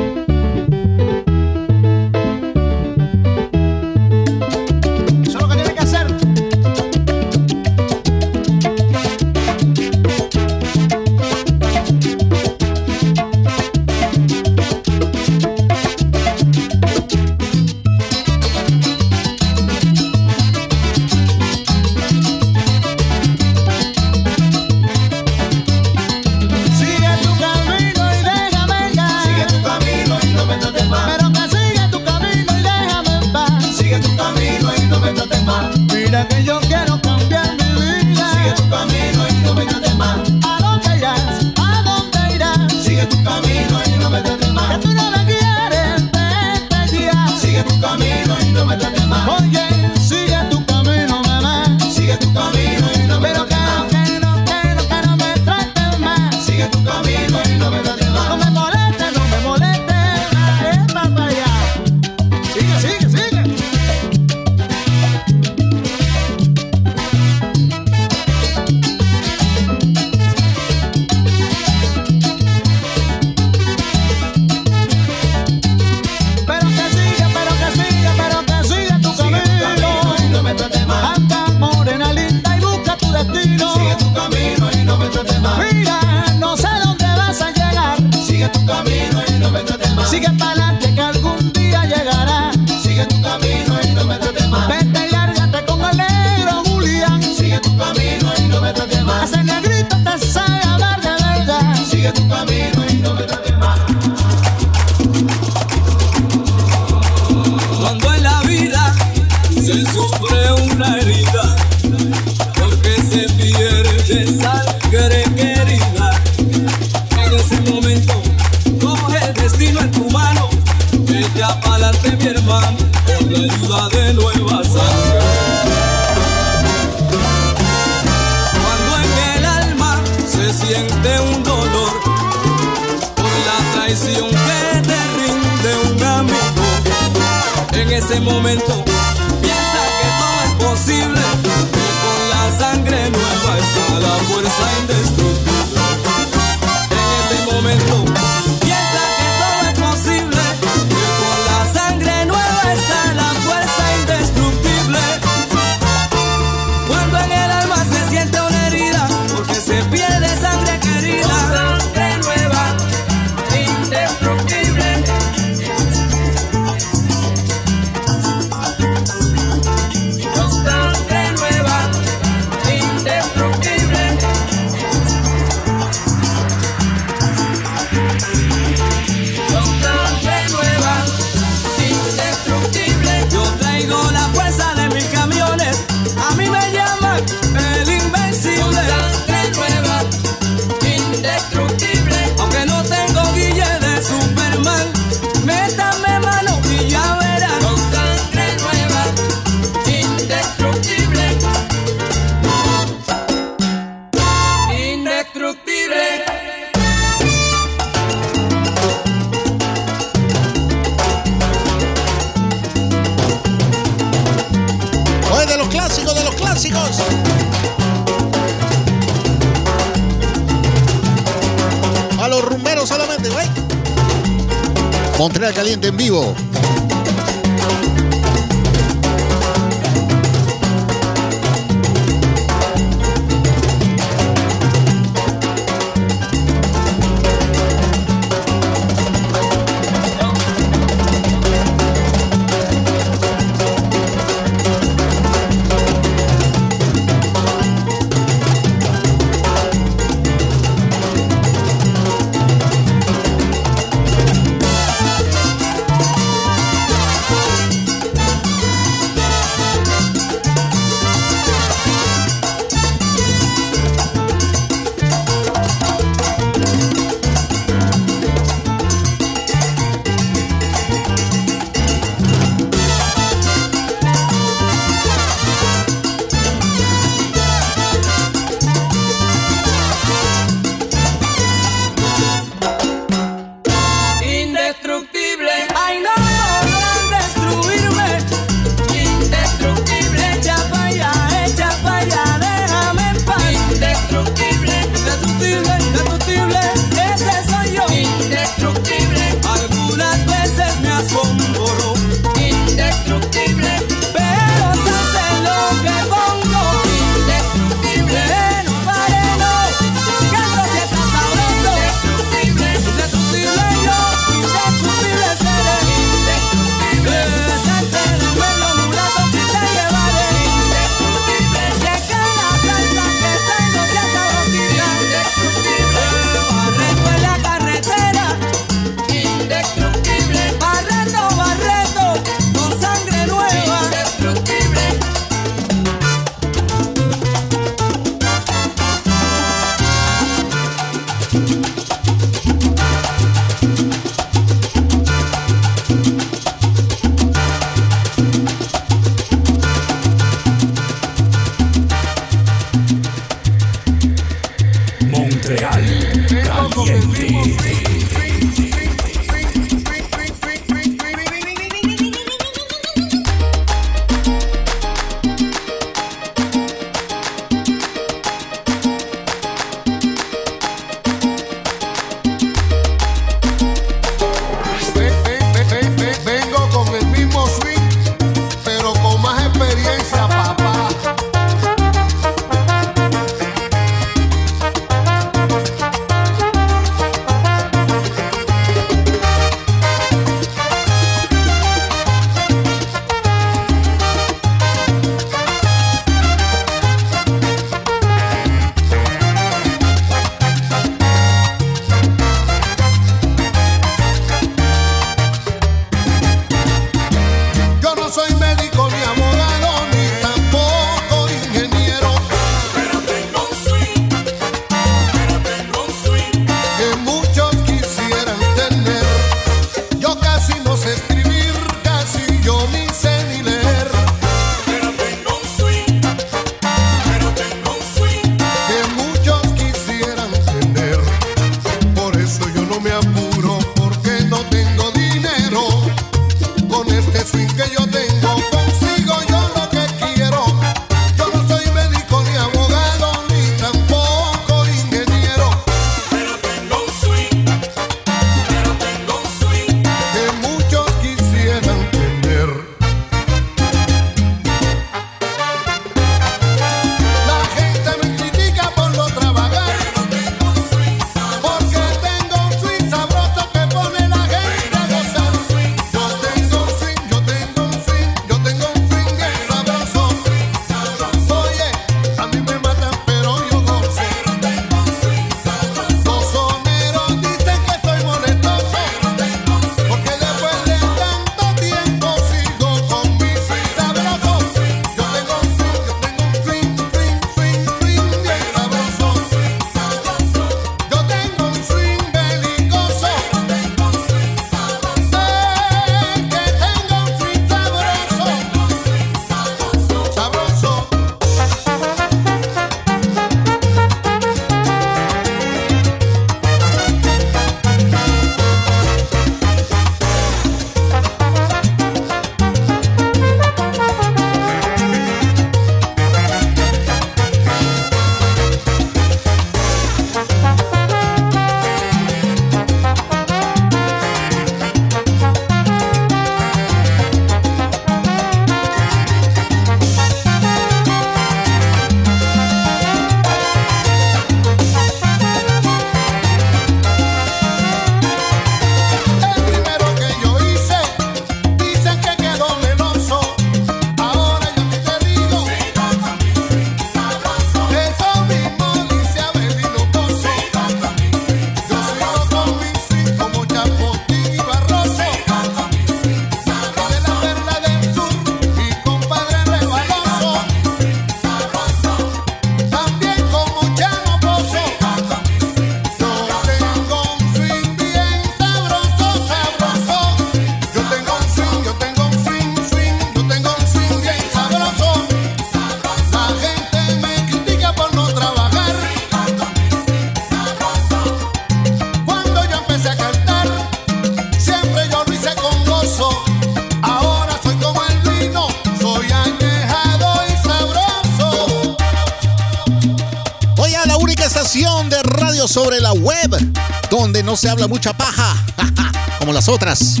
no 597.34 597.38
se 597.38 597.50
habla 597.50 597.66
mucha 597.66 597.92
paja, 597.92 598.32
como 599.18 599.32
las 599.32 599.48
otras. 599.48 600.00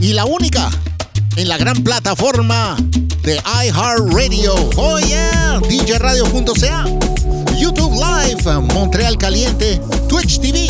Y 0.00 0.12
la 0.12 0.24
única 0.24 0.68
en 1.36 1.48
la 1.48 1.56
gran 1.56 1.84
plataforma 1.84 2.74
de 3.22 3.40
iHeartRadio. 3.64 4.52
Oh 4.76 4.98
yeah, 4.98 5.60
djradio.ca, 5.60 6.84
YouTube 7.56 7.94
Live, 7.94 8.60
Montreal 8.74 9.16
Caliente, 9.18 9.80
Twitch 10.08 10.40
TV, 10.40 10.68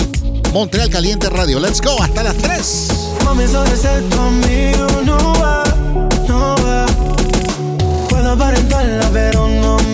Montreal 0.53 0.91
Caliente 0.91 1.31
Radio. 1.31 1.59
Let's 1.59 1.81
go, 1.81 1.97
hasta 2.03 2.23
las 2.23 2.37
3. 2.37 2.89
Mami, 3.25 3.49
sobre 3.49 3.75
ser 3.75 4.03
conmigo 4.11 4.87
no 5.07 5.17
va. 5.41 5.65
Puedo 8.11 8.31
aparentarla, 8.33 9.09
pero 9.11 9.49
no 9.49 9.79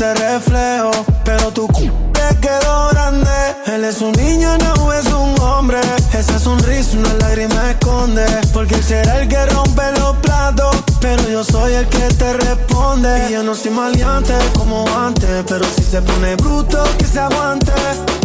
ese 0.00 0.14
reflejo, 0.14 0.90
pero 1.26 1.50
tu 1.52 1.66
c 1.74 1.92
te 2.14 2.36
quedó 2.40 2.88
grande. 2.90 3.30
Él 3.66 3.84
es 3.84 4.00
un 4.00 4.12
niño, 4.12 4.56
no 4.56 4.92
es 4.94 5.04
un 5.12 5.38
hombre. 5.40 5.78
Esa 6.14 6.38
sonrisa 6.38 6.96
una 6.96 7.12
lágrima 7.14 7.70
esconde, 7.70 8.24
porque 8.54 8.76
él 8.76 8.82
será 8.82 9.20
el 9.20 9.28
que 9.28 9.44
rompe 9.46 9.82
los 9.98 10.16
platos. 10.16 10.74
Pero 11.02 11.22
yo 11.28 11.44
soy 11.44 11.74
el 11.74 11.86
que 11.88 12.08
te 12.14 12.32
responde. 12.32 13.26
Y 13.28 13.32
yo 13.34 13.42
no 13.42 13.54
soy 13.54 13.72
maleante 13.72 14.32
como 14.54 14.86
antes, 14.96 15.44
pero 15.46 15.66
si 15.76 15.82
se 15.82 16.00
pone 16.00 16.34
bruto, 16.36 16.82
que 16.96 17.04
se 17.04 17.20
aguante. 17.20 17.72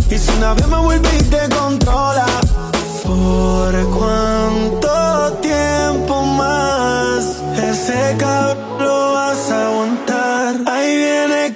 Y 0.10 0.18
si 0.18 0.32
una 0.38 0.54
vez 0.54 0.68
me 0.68 0.78
vuelve 0.78 1.10
y 1.20 1.24
te 1.24 1.50
controla, 1.50 2.26
¿por 3.04 3.74
cuánto 3.90 5.40
tiempo 5.42 6.22
más 6.22 7.26
ese 7.62 8.16
cabrón 8.18 8.80
lo 8.80 9.14
vas 9.14 9.52
a 9.52 9.68
aguantar? 9.68 10.56
Ahí 10.68 10.96
viene 10.96 11.55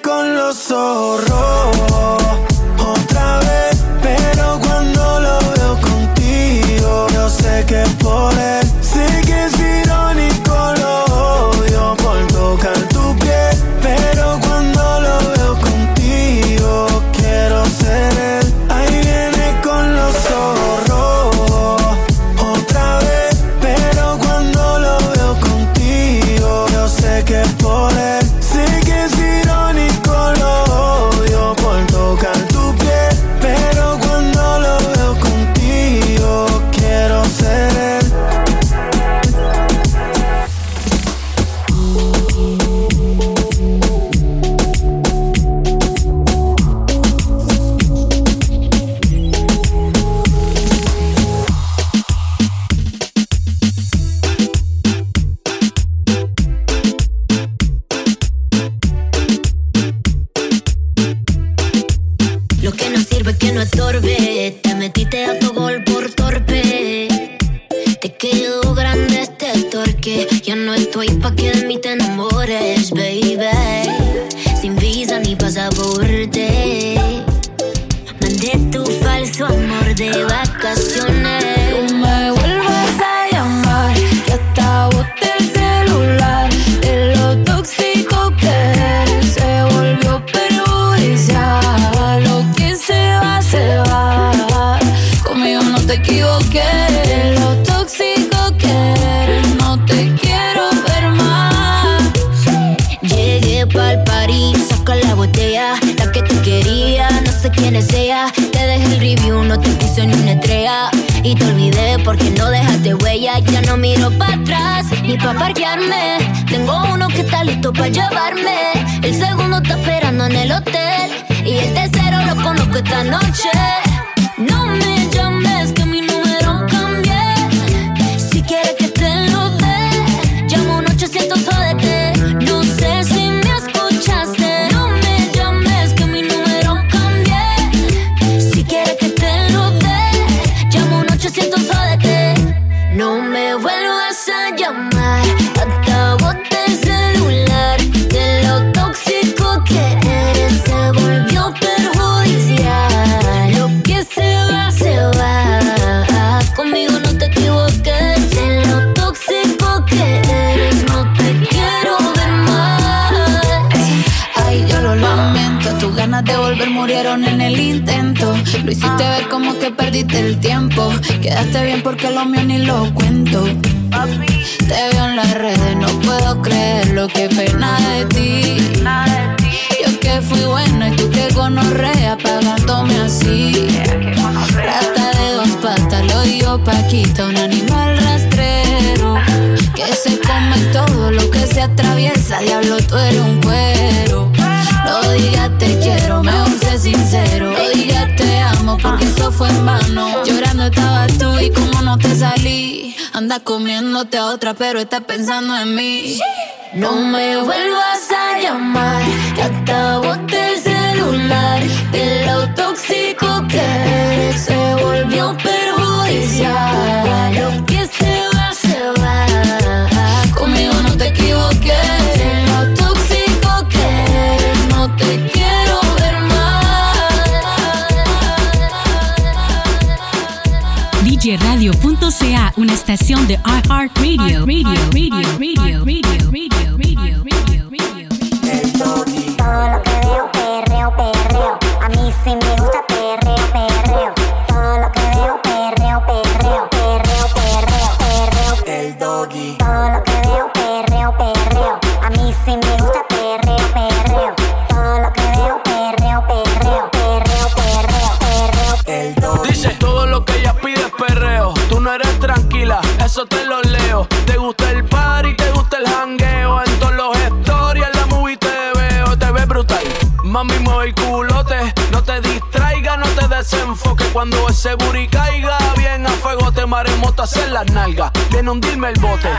el 270.81 270.93
culote. 270.95 271.73
No 271.91 272.03
te 272.03 272.21
distraiga, 272.21 272.97
no 272.97 273.05
te 273.07 273.27
desenfoque. 273.27 274.05
Cuando 274.13 274.47
ese 274.49 274.75
booty 274.75 275.07
caiga, 275.07 275.57
bien 275.77 276.05
a 276.05 276.09
fuego 276.09 276.51
te 276.51 276.65
maremotas 276.65 277.35
en 277.37 277.53
las 277.53 277.71
nalgas. 277.71 278.11
Viene 278.31 278.49
a 278.49 278.51
hundirme 278.51 278.89
el 278.89 278.99
bote. 278.99 279.29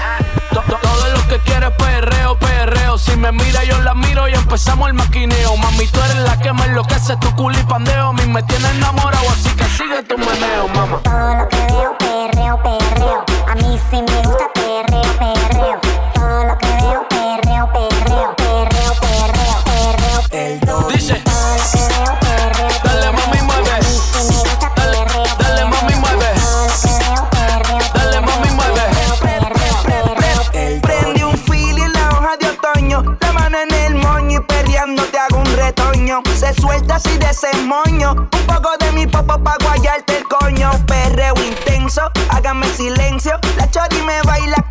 Todo 0.50 1.08
lo 1.14 1.28
que 1.28 1.38
quieres 1.40 1.70
perreo, 1.72 2.38
perreo. 2.38 2.98
Si 2.98 3.16
me 3.16 3.32
mira, 3.32 3.64
yo 3.64 3.80
la 3.80 3.94
miro 3.94 4.28
y 4.28 4.34
empezamos 4.34 4.88
el 4.88 4.94
maquineo. 4.94 5.56
Mami, 5.56 5.86
tú 5.88 6.00
eres 6.00 6.16
la 6.16 6.38
que 6.38 6.52
me 6.52 6.64
enloquece, 6.64 7.16
tu 7.16 7.34
culipandeo. 7.36 8.08
A 8.08 8.12
mí 8.12 8.26
me 8.26 8.42
tiene 8.42 8.68
enamorado, 8.70 9.28
así 9.30 9.50
que 9.50 9.64
sigue 9.64 10.02
tu 10.02 10.18
meneo, 10.18 10.68
mamá. 10.74 11.00
Todo 11.02 11.34
lo 11.34 11.48
que 11.48 11.56
veo, 11.56 11.96
perreo, 11.98 12.62
perreo. 12.62 13.24
A 13.46 13.54
mí 13.54 13.80
sí 13.90 14.02
me 14.02 14.22
gusta 14.22 14.50
perreo, 14.54 15.18
perreo. 15.18 15.99
tiempo 39.31 39.44
pa' 39.44 39.57
guayarte 39.62 40.19
el 40.19 40.24
coño. 40.24 40.70
Perreo 40.86 41.35
intenso, 41.44 42.02
hágame 42.31 42.66
silencio. 42.69 43.39
La 43.57 43.70
chori 43.70 44.02
me 44.02 44.20
baila 44.23 44.65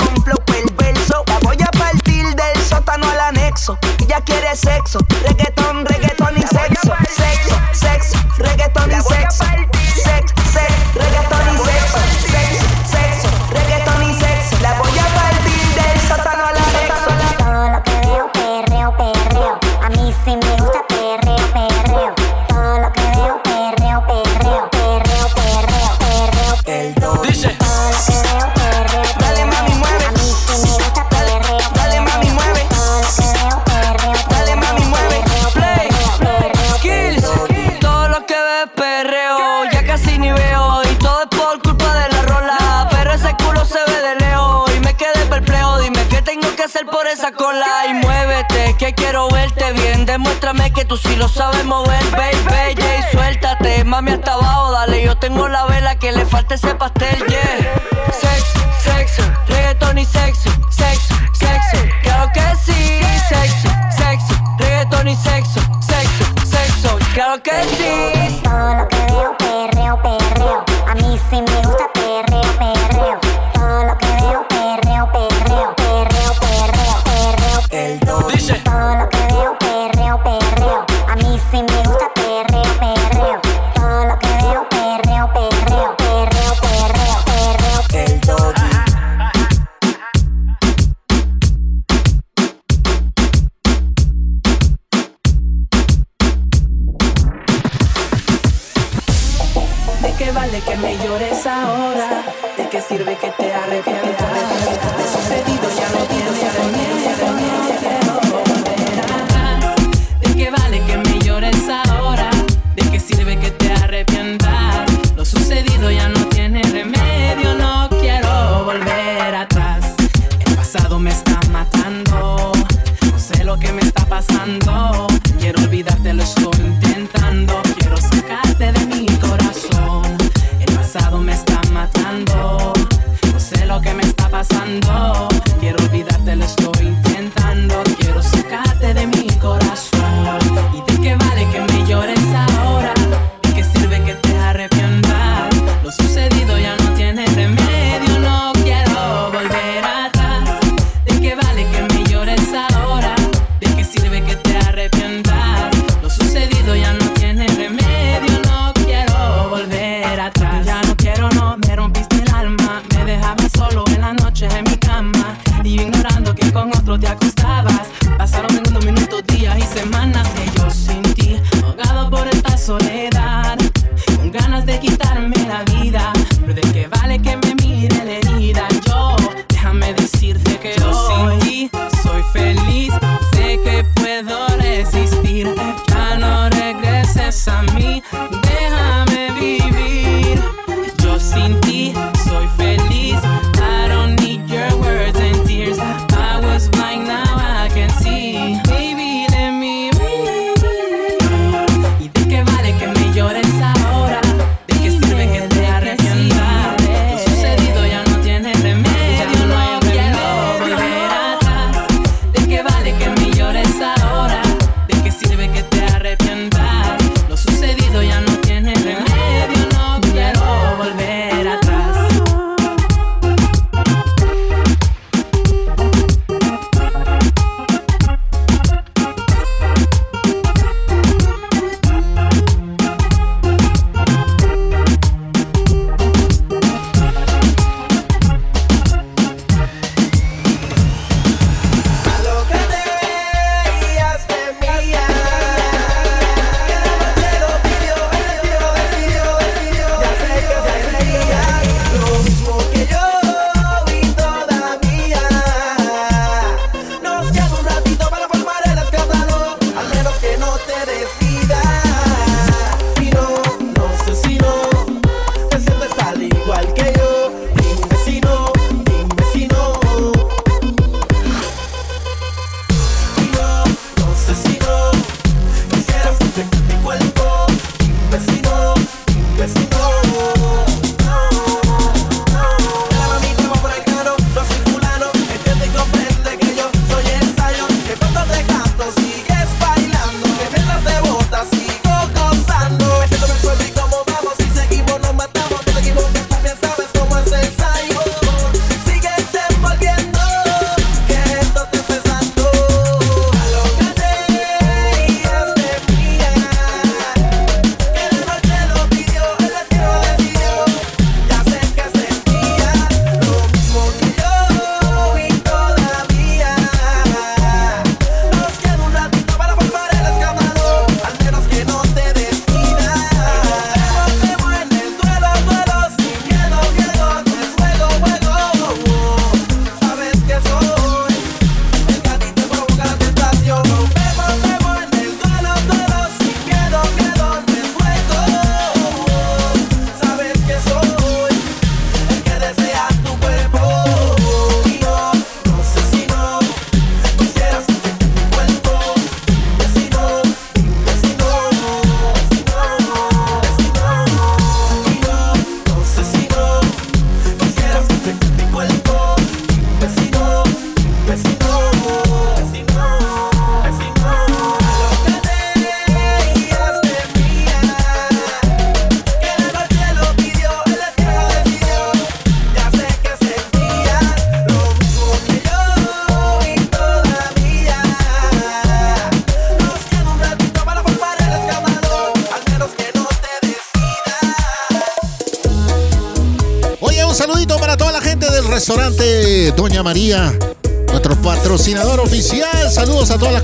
tú 50.90 50.98
sí 50.98 51.16
lo 51.16 51.30
sabes 51.30 51.64
mover, 51.66 52.04
baby. 52.12 52.76
Yeah. 52.76 53.12
Suéltate, 53.12 53.84
mami, 53.86 54.12
hasta 54.12 54.34
abajo, 54.34 54.72
dale. 54.72 55.04
Yo 55.04 55.16
tengo 55.16 55.48
la 55.48 55.66
vela 55.66 55.96
que 55.96 56.12
le 56.12 56.26
falta 56.26 56.56
ese 56.56 56.74
pastel, 56.76 57.24
yeah. 57.28 57.79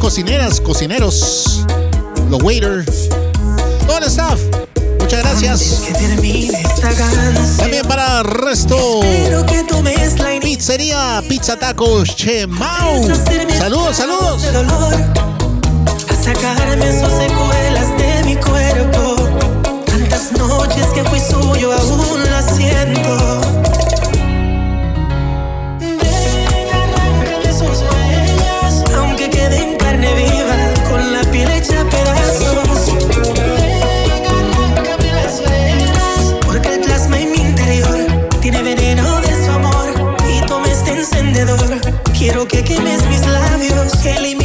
cocineras, 0.05 0.61
cocineros, 0.61 1.65
los 2.29 2.43
waiters, 2.43 3.09
todo 3.87 3.97
el 3.97 4.03
staff. 4.03 4.39
Muchas 4.99 5.23
gracias. 5.23 5.81
También 7.57 7.87
para 7.87 8.21
Resto. 8.21 8.99
Pizzería 10.41 11.23
Pizza 11.27 11.57
Tacos 11.57 12.15
Chemau. 12.15 13.03
Saludos, 13.57 13.97
saludos. 13.97 14.43
Este 16.11 16.35
sacarme 16.35 16.91
sus 16.91 17.11
secuelas 17.11 17.97
de 17.97 18.23
mi 18.25 18.35
cuerpo. 18.35 19.15
Tantas 19.87 20.31
noches 20.33 20.85
que 20.93 21.03
fui 21.05 21.19
suyo, 21.19 21.73
aún 21.73 22.23
las 22.29 22.55
siento. 22.55 23.54
lo 42.45 42.47
que 42.47 42.63
quemes 42.63 43.07
mis 43.07 43.25
labios. 43.25 44.05
Elimina 44.05 44.44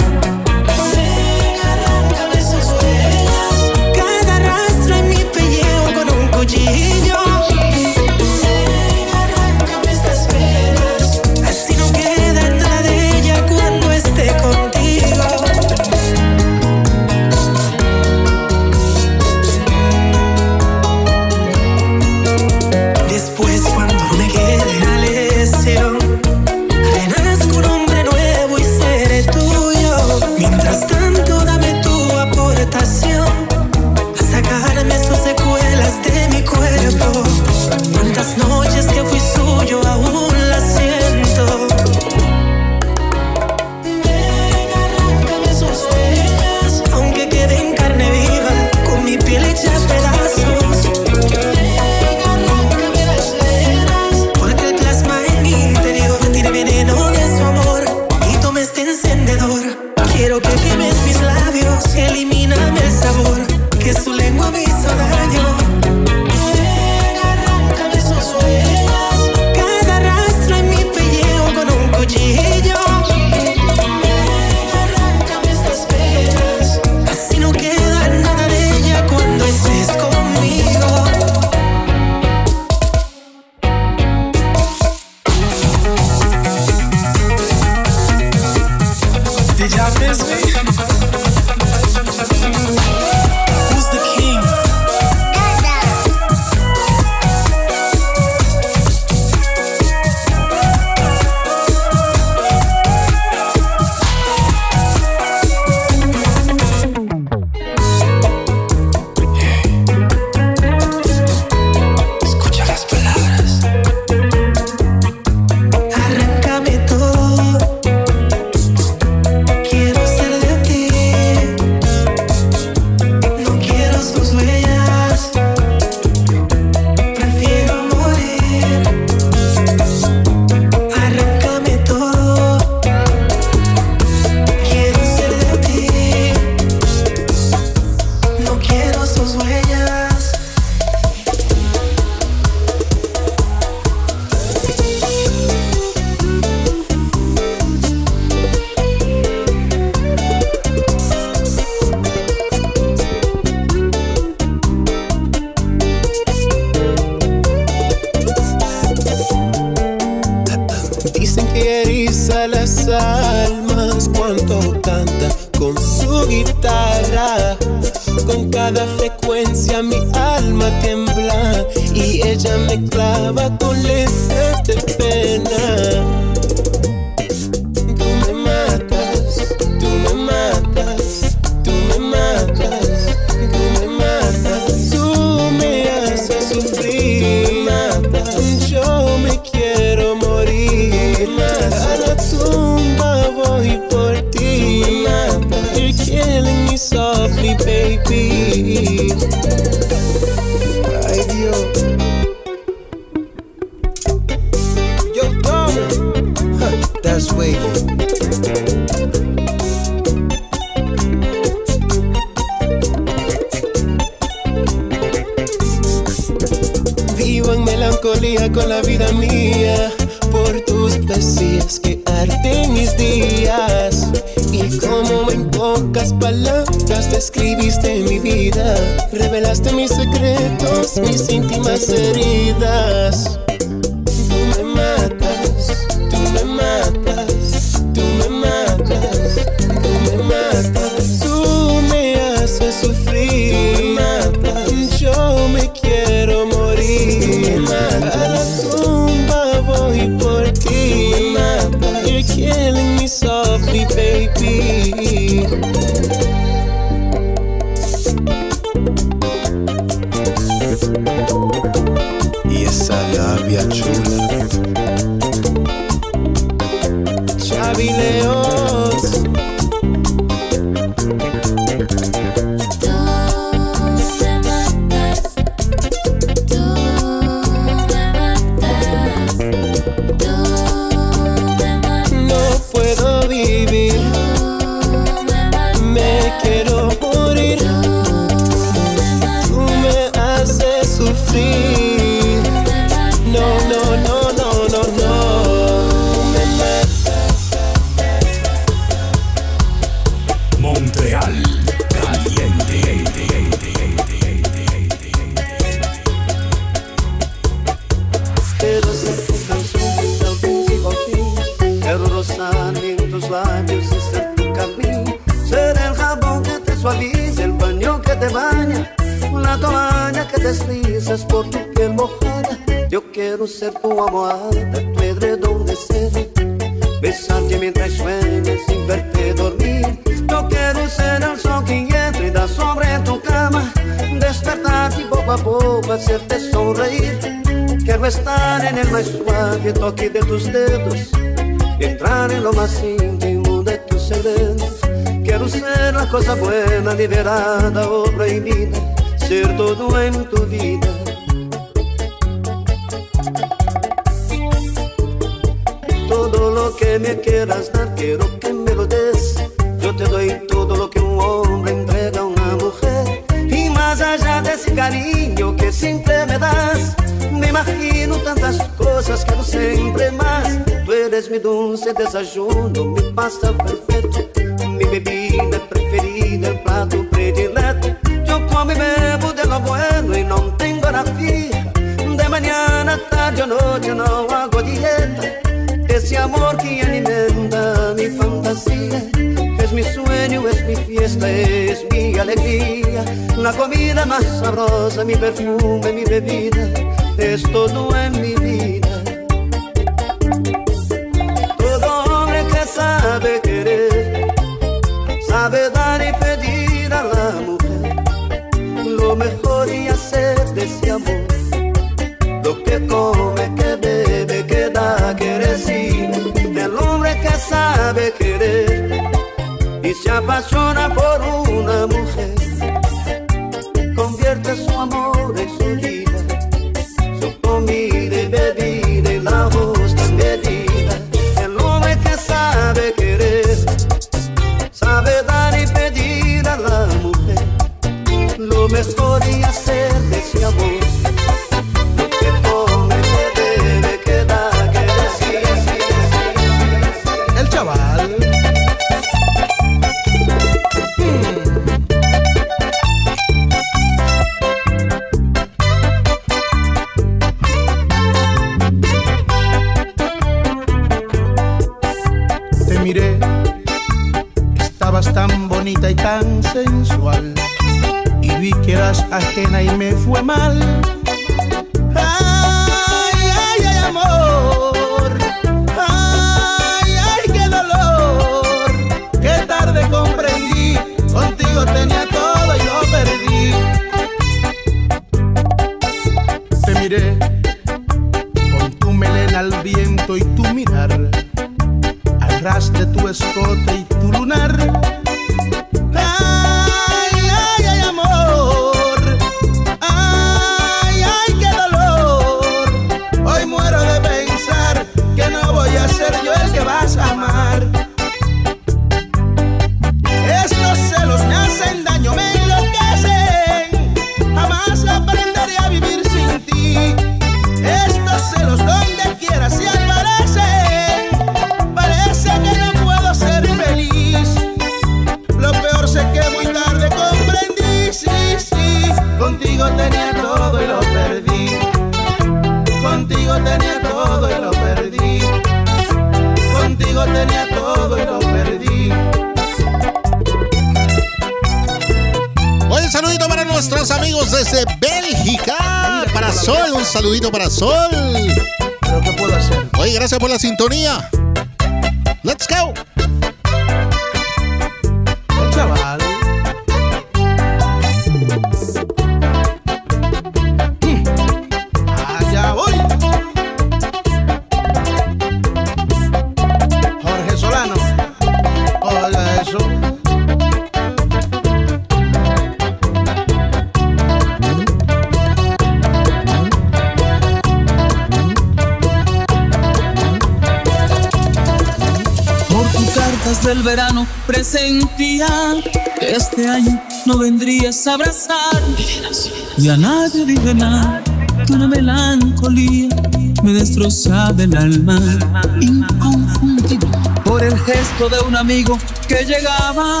Inconfundible 595.60 596.88
por 597.24 597.44
el 597.44 597.58
gesto 597.58 598.08
de 598.08 598.18
un 598.26 598.34
amigo 598.36 598.78
que 599.06 599.24
llegaba, 599.24 600.00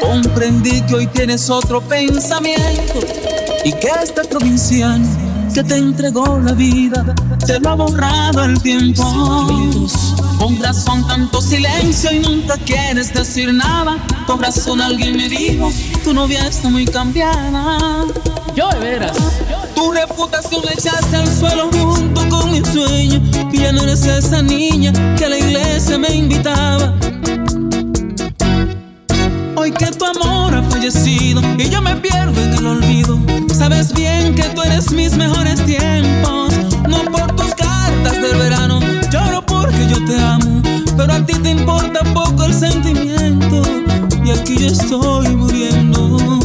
comprendí 0.00 0.80
que 0.82 0.94
hoy 0.94 1.06
tienes 1.08 1.50
otro 1.50 1.82
pensamiento 1.82 3.00
y 3.62 3.72
que 3.72 3.88
este 4.02 4.24
provinciano 4.24 5.06
que 5.52 5.62
te 5.62 5.76
entregó 5.76 6.38
la 6.38 6.52
vida 6.52 7.14
te 7.46 7.60
lo 7.60 7.68
ha 7.68 7.74
borrado 7.74 8.44
el 8.44 8.60
tiempo. 8.62 9.04
Con 10.38 10.60
razón 10.62 11.06
tanto 11.06 11.42
silencio 11.42 12.10
y 12.12 12.20
nunca 12.20 12.56
quieres 12.56 13.12
decir 13.12 13.52
nada. 13.52 13.98
Con 14.26 14.42
razón 14.42 14.80
alguien 14.80 15.16
me 15.16 15.28
dijo, 15.28 15.70
tu 16.02 16.14
novia 16.14 16.46
está 16.46 16.70
muy 16.70 16.86
cambiada. 16.86 18.04
Yo 18.56 18.68
de 18.70 18.78
veras. 18.78 19.16
Tu 19.74 19.92
reputación 19.92 20.62
echaste 20.72 21.16
al 21.16 21.28
suelo 21.28 21.68
junto 21.70 22.28
con 22.28 22.50
mi 22.50 22.64
sueño. 22.64 23.20
Y 23.54 23.58
ya 23.58 23.70
no 23.70 23.82
eres 23.82 24.04
esa 24.04 24.42
niña 24.42 24.92
que 25.16 25.26
a 25.26 25.28
la 25.28 25.38
iglesia 25.38 25.96
me 25.96 26.08
invitaba. 26.12 26.92
Hoy 29.54 29.70
que 29.70 29.86
tu 29.92 30.04
amor 30.04 30.56
ha 30.56 30.62
fallecido 30.64 31.40
y 31.56 31.68
yo 31.70 31.80
me 31.80 31.94
pierdo 31.94 32.42
en 32.42 32.52
el 32.54 32.66
olvido. 32.66 33.16
Sabes 33.54 33.94
bien 33.94 34.34
que 34.34 34.42
tú 34.56 34.62
eres 34.62 34.90
mis 34.90 35.16
mejores 35.16 35.64
tiempos. 35.64 36.52
No 36.88 37.04
por 37.12 37.36
tus 37.36 37.54
cartas 37.54 38.20
del 38.20 38.36
verano, 38.38 38.80
lloro 39.12 39.46
porque 39.46 39.86
yo 39.88 40.04
te 40.04 40.18
amo. 40.20 40.60
Pero 40.96 41.12
a 41.12 41.24
ti 41.24 41.34
te 41.34 41.50
importa 41.50 42.00
poco 42.12 42.46
el 42.46 42.54
sentimiento. 42.54 43.62
Y 44.24 44.30
aquí 44.30 44.56
yo 44.58 44.66
estoy 44.66 45.28
muriendo. 45.28 46.43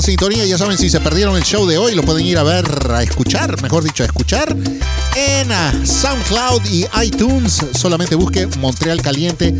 Sintonía. 0.00 0.44
Ya 0.44 0.58
saben, 0.58 0.78
si 0.78 0.90
se 0.90 1.00
perdieron 1.00 1.36
el 1.36 1.42
show 1.42 1.66
de 1.66 1.78
hoy, 1.78 1.94
lo 1.94 2.02
pueden 2.02 2.26
ir 2.26 2.38
a 2.38 2.42
ver, 2.42 2.66
a 2.90 3.02
escuchar, 3.02 3.60
mejor 3.62 3.82
dicho, 3.82 4.02
a 4.02 4.06
escuchar 4.06 4.54
en 5.16 5.52
ah, 5.52 5.72
SoundCloud 5.84 6.64
y 6.70 6.86
iTunes. 7.02 7.64
Solamente 7.78 8.14
busque 8.14 8.46
Montreal 8.58 9.02
Caliente. 9.02 9.54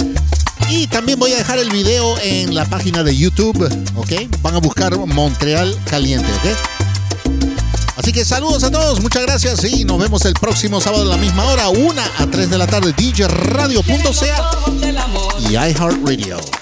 Y 0.68 0.86
también 0.86 1.18
voy 1.18 1.32
a 1.32 1.36
dejar 1.36 1.58
el 1.58 1.70
video 1.70 2.16
en 2.22 2.54
la 2.54 2.64
página 2.64 3.02
de 3.02 3.16
YouTube, 3.16 3.64
¿ok? 3.96 4.12
Van 4.42 4.54
a 4.54 4.58
buscar 4.58 4.96
Montreal 4.96 5.76
Caliente, 5.84 6.28
¿ok? 6.32 6.80
Así 7.96 8.12
que 8.12 8.24
saludos 8.24 8.64
a 8.64 8.70
todos, 8.70 9.00
muchas 9.00 9.22
gracias 9.22 9.62
y 9.64 9.84
nos 9.84 9.98
vemos 9.98 10.24
el 10.24 10.32
próximo 10.32 10.80
sábado 10.80 11.02
a 11.02 11.16
la 11.16 11.16
misma 11.18 11.44
hora, 11.44 11.68
1 11.68 12.00
a 12.18 12.26
3 12.26 12.48
de 12.48 12.56
la 12.58 12.66
tarde, 12.66 12.94
djradio.ca 12.96 14.50
y 15.48 15.52
iHeartRadio. 15.52 16.59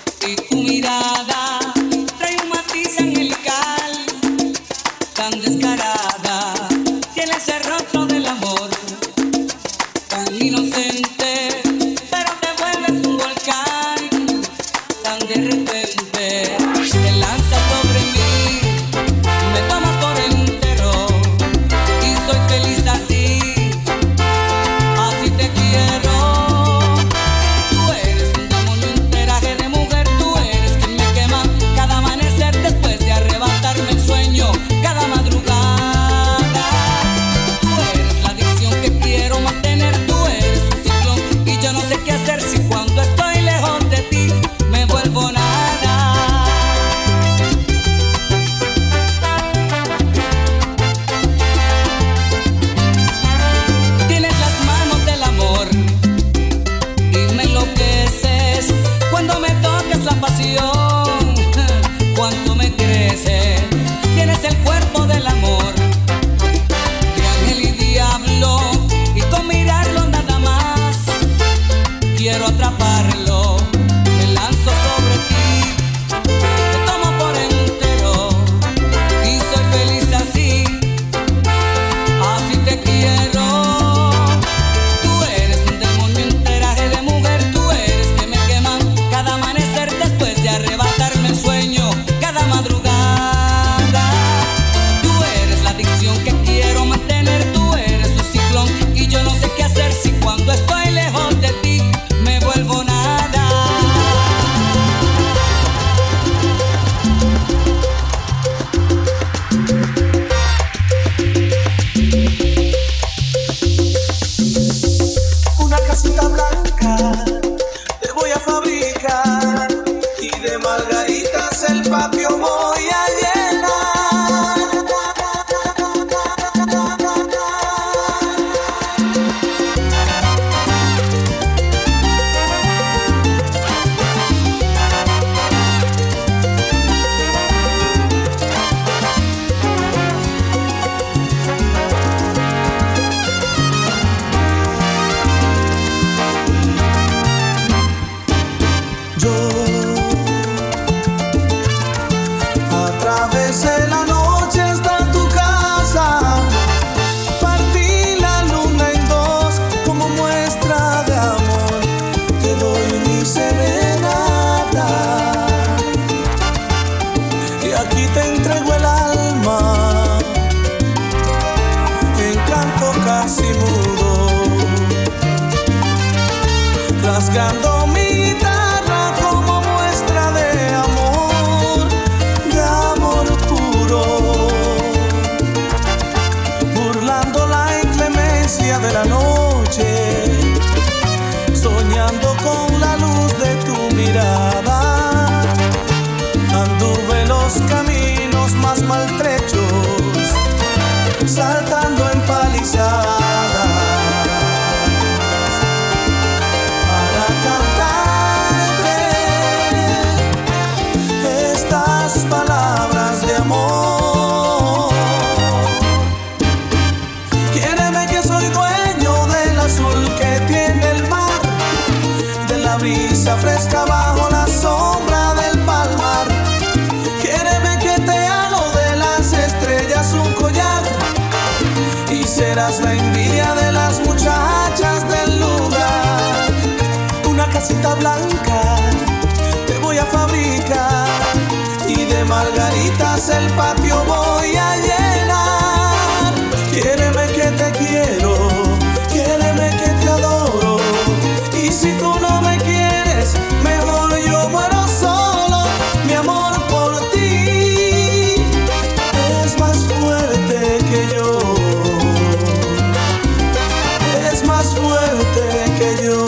you. 265.97 266.28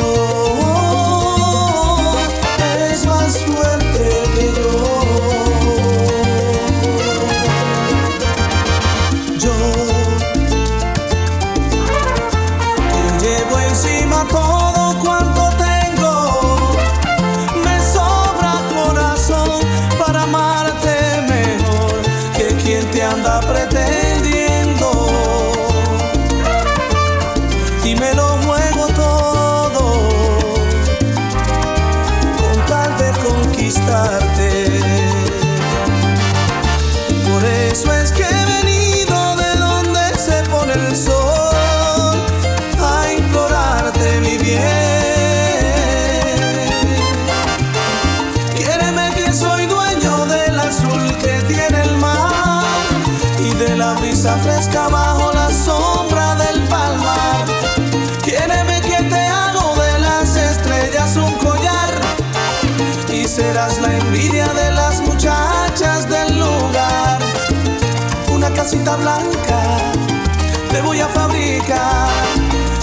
voy 70.83 71.01
a 71.01 71.09
fabricar 71.09 72.09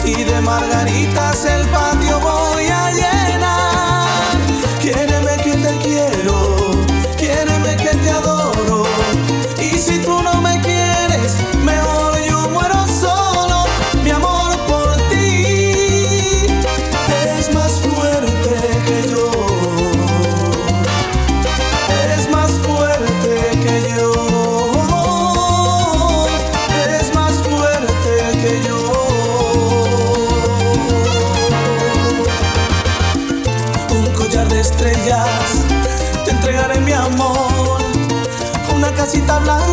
y 0.05 0.23
de 0.23 0.41
margaritas 0.41 1.45
el 1.45 1.67
patio 1.67 2.19
voy 2.19 2.67
a 2.67 2.91
llenar. 2.91 3.06
tabla 39.27 39.66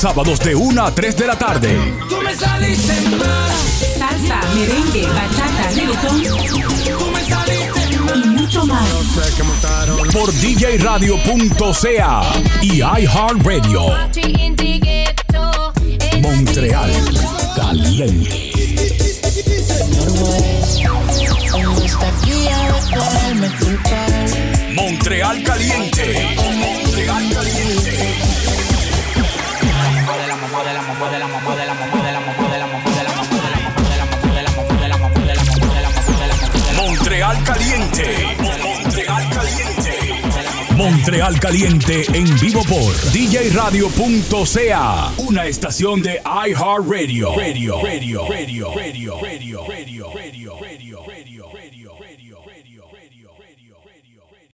sábados 0.00 0.40
de 0.40 0.54
1 0.54 0.82
a 0.82 0.94
3 0.94 1.14
de 1.14 1.26
la 1.26 1.36
tarde. 1.36 1.76
Tú 2.08 2.22
me 2.22 2.34
saliste 2.34 3.02
mal. 3.18 3.50
Salsa, 3.98 4.40
merengue, 4.54 5.06
bachata, 5.06 5.70
reggaetón. 5.74 6.22
Tú 6.98 7.10
me 7.10 7.22
saliste 7.22 7.98
mal. 7.98 8.24
Y 8.24 8.28
mucho 8.28 8.64
más. 8.64 8.88
No 8.88 9.22
sé 9.22 9.42
montaron. 9.42 10.08
Por 10.10 10.32
djradio.ca 10.32 12.22
y 12.62 12.78
iHeartRadio. 12.78 13.82
Montreal. 16.22 16.90
Caliente. 17.54 18.52
Montreal 24.74 25.42
Caliente. 25.42 26.59
Real 41.20 41.38
Caliente 41.38 42.06
en 42.14 42.24
vivo 42.40 42.62
por 42.62 42.94
djradio.ca, 43.12 43.52
una 45.18 45.44
estación 45.44 46.00
de 46.00 46.18
iHeartRadio. 46.24 47.36
Radio, 47.36 47.82
radio, 47.82 48.26
radio, 48.26 48.74
radio. 48.74 49.09